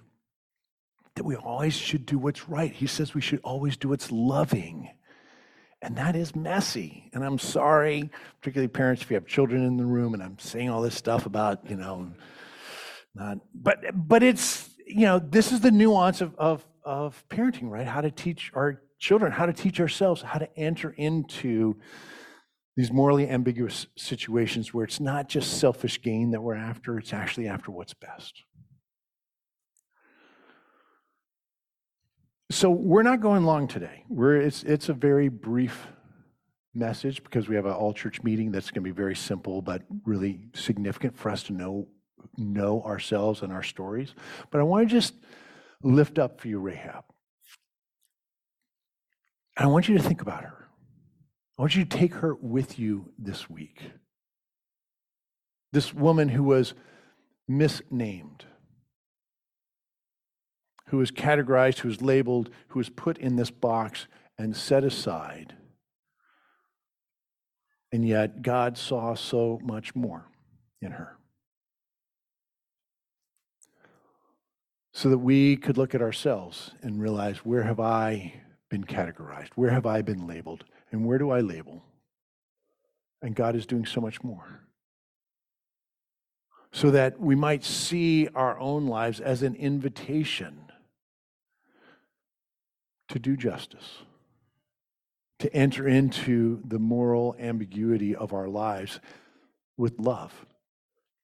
that 1.15 1.25
we 1.25 1.35
always 1.37 1.75
should 1.75 2.05
do 2.05 2.19
what's 2.19 2.49
right. 2.49 2.73
He 2.73 2.87
says 2.87 3.15
we 3.15 3.21
should 3.21 3.41
always 3.43 3.77
do 3.77 3.89
what's 3.89 4.13
loving. 4.13 4.91
And 5.83 5.97
that 5.97 6.17
is 6.17 6.35
messy. 6.35 7.11
And 7.13 7.25
I'm 7.25 7.39
sorry, 7.39 8.11
particularly 8.41 8.69
parents, 8.69 9.03
if 9.03 9.11
you 9.11 9.15
have 9.15 9.27
children 9.27 9.65
in 9.65 9.77
the 9.77 9.85
room 9.85 10.15
and 10.15 10.23
I'm 10.23 10.39
saying 10.39 10.71
all 10.71 10.83
this 10.83 10.95
stuff 10.95 11.27
about, 11.27 11.69
you 11.69 11.77
know, 11.77 12.11
not, 13.15 13.39
but, 13.55 13.79
but 13.95 14.23
it's, 14.23 14.71
you 14.87 15.03
know, 15.03 15.19
this 15.19 15.53
is 15.53 15.61
the 15.61 15.71
nuance 15.71 16.21
of, 16.21 16.35
of, 16.37 16.67
of 16.85 17.23
parenting, 17.29 17.71
right? 17.71 17.87
How 17.87 18.01
to 18.01 18.11
teach 18.11 18.51
our 18.55 18.81
children, 18.99 19.33
how 19.33 19.47
to 19.47 19.53
teach 19.53 19.81
ourselves, 19.81 20.23
how 20.23 20.39
to 20.39 20.49
enter 20.57 20.91
into 20.91 21.77
these 22.77 22.93
morally 22.93 23.29
ambiguous 23.29 23.87
situations 23.97 24.73
where 24.75 24.85
it's 24.85 25.01
not 25.01 25.29
just 25.29 25.59
selfish 25.59 26.01
gain 26.03 26.31
that 26.33 26.43
we're 26.43 26.55
after, 26.55 26.99
it's 26.99 27.13
actually 27.13 27.49
after 27.49 27.71
what's 27.71 27.95
best. 27.95 28.43
So 32.51 32.71
we're 32.71 33.03
not 33.03 33.21
going 33.21 33.45
long 33.45 33.67
today. 33.67 34.05
We're, 34.09 34.37
it's, 34.37 34.63
it's 34.63 34.89
a 34.89 34.95
very 34.95 35.29
brief 35.29 35.89
message 36.75 37.23
because 37.25 37.49
we 37.49 37.57
have 37.57 37.67
an 37.67 37.73
all 37.73 37.93
church 37.93 38.23
meeting 38.23 38.53
that's 38.53 38.71
going 38.71 38.85
to 38.85 38.89
be 38.89 38.95
very 38.95 39.17
simple 39.17 39.63
but 39.63 39.83
really 40.05 40.41
significant 40.55 41.17
for 41.17 41.31
us 41.31 41.43
to 41.45 41.53
know 41.53 41.89
know 42.37 42.83
ourselves 42.83 43.43
and 43.43 43.53
our 43.53 43.63
stories. 43.63 44.15
But 44.51 44.61
I 44.61 44.65
want 44.65 44.89
to 44.89 44.95
just 44.95 45.15
lift 45.83 46.19
up 46.19 46.41
for 46.41 46.49
you 46.49 46.59
Rahab. 46.59 47.05
I 49.57 49.67
want 49.67 49.89
you 49.89 49.97
to 49.97 50.03
think 50.03 50.23
about 50.23 50.45
her. 50.45 50.69
I 51.59 51.63
want 51.63 51.77
you 51.77 51.85
to 51.85 51.97
take 51.97 52.15
her 52.15 52.35
with 52.35 52.79
you 52.79 53.13
this 53.19 53.49
week. 53.49 53.81
This 55.73 55.95
woman 55.95 56.29
who 56.29 56.43
was 56.43 56.75
misnamed, 57.49 58.45
who 60.89 60.99
was 60.99 61.11
categorized, 61.11 61.79
who 61.79 61.89
is 61.89 62.01
labeled, 62.01 62.51
who 62.69 62.81
is 62.81 62.89
put 62.89 63.19
in 63.19 63.37
this 63.37 63.51
box 63.51 64.07
and 64.39 64.57
set 64.57 64.85
aside. 64.85 65.55
And 67.93 68.07
yet, 68.07 68.43
God 68.43 68.77
saw 68.77 69.15
so 69.15 69.61
much 69.63 69.95
more 69.95 70.27
in 70.81 70.93
her. 70.93 71.17
So 74.93 75.11
that 75.11 75.19
we 75.19 75.57
could 75.57 75.77
look 75.77 75.95
at 75.95 76.03
ourselves 76.03 76.73
and 76.83 77.01
realize 77.01 77.39
where 77.39 77.63
have 77.63 77.81
I 77.81 78.41
been 78.71 78.85
categorized? 78.85 79.51
Where 79.55 79.71
have 79.71 79.87
I 79.87 80.03
been 80.03 80.27
labeled? 80.27 80.65
And 80.91 81.05
where 81.05 81.19
do 81.19 81.31
I 81.31 81.41
label? 81.41 81.85
And 83.23 83.35
God 83.35 83.57
is 83.57 83.67
doing 83.67 83.87
so 83.87 84.01
much 84.01 84.23
more. 84.23 84.61
So 86.73 86.91
that 86.91 87.21
we 87.21 87.35
might 87.35 87.65
see 87.65 88.29
our 88.35 88.59
own 88.59 88.87
lives 88.87 89.21
as 89.21 89.43
an 89.43 89.55
invitation 89.55 90.66
to 93.09 93.19
do 93.19 93.37
justice, 93.37 94.03
to 95.39 95.55
enter 95.55 95.87
into 95.87 96.61
the 96.67 96.79
moral 96.79 97.37
ambiguity 97.39 98.15
of 98.15 98.33
our 98.33 98.49
lives 98.49 99.01
with 99.77 99.99
love, 99.99 100.47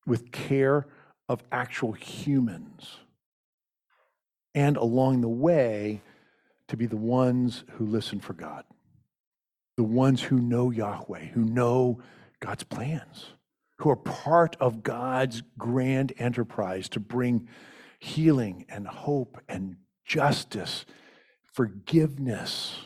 with 0.06 0.30
care 0.30 0.86
of 1.28 1.42
actual 1.50 1.92
humans, 1.92 2.98
and 4.54 4.76
along 4.76 5.20
the 5.20 5.28
way, 5.28 6.02
to 6.68 6.76
be 6.76 6.86
the 6.86 6.96
ones 6.96 7.64
who 7.72 7.86
listen 7.86 8.20
for 8.20 8.32
God, 8.32 8.64
the 9.76 9.82
ones 9.82 10.22
who 10.22 10.38
know 10.38 10.70
Yahweh, 10.70 11.26
who 11.26 11.44
know 11.44 12.00
God's 12.40 12.64
plans, 12.64 13.26
who 13.78 13.90
are 13.90 13.96
part 13.96 14.56
of 14.60 14.82
God's 14.82 15.42
grand 15.58 16.12
enterprise 16.18 16.88
to 16.90 17.00
bring 17.00 17.48
healing 17.98 18.64
and 18.68 18.86
hope 18.86 19.40
and 19.48 19.76
justice, 20.04 20.84
forgiveness, 21.52 22.76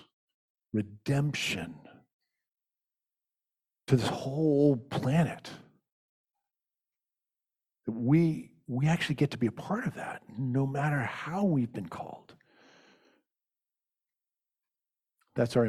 redemption 0.73 1.75
to 3.87 3.97
this 3.97 4.09
whole 4.09 4.77
planet. 4.77 5.51
We, 7.87 8.51
we 8.67 8.87
actually 8.87 9.15
get 9.15 9.31
to 9.31 9.39
be 9.39 9.47
a 9.47 9.53
part 9.53 9.87
of 9.87 9.95
that, 9.95 10.23
no 10.37 10.67
matter 10.67 11.01
how 11.01 11.45
we've 11.45 11.73
been 11.73 11.89
called. 11.89 12.35
That's 15.37 15.57
our 15.57 15.65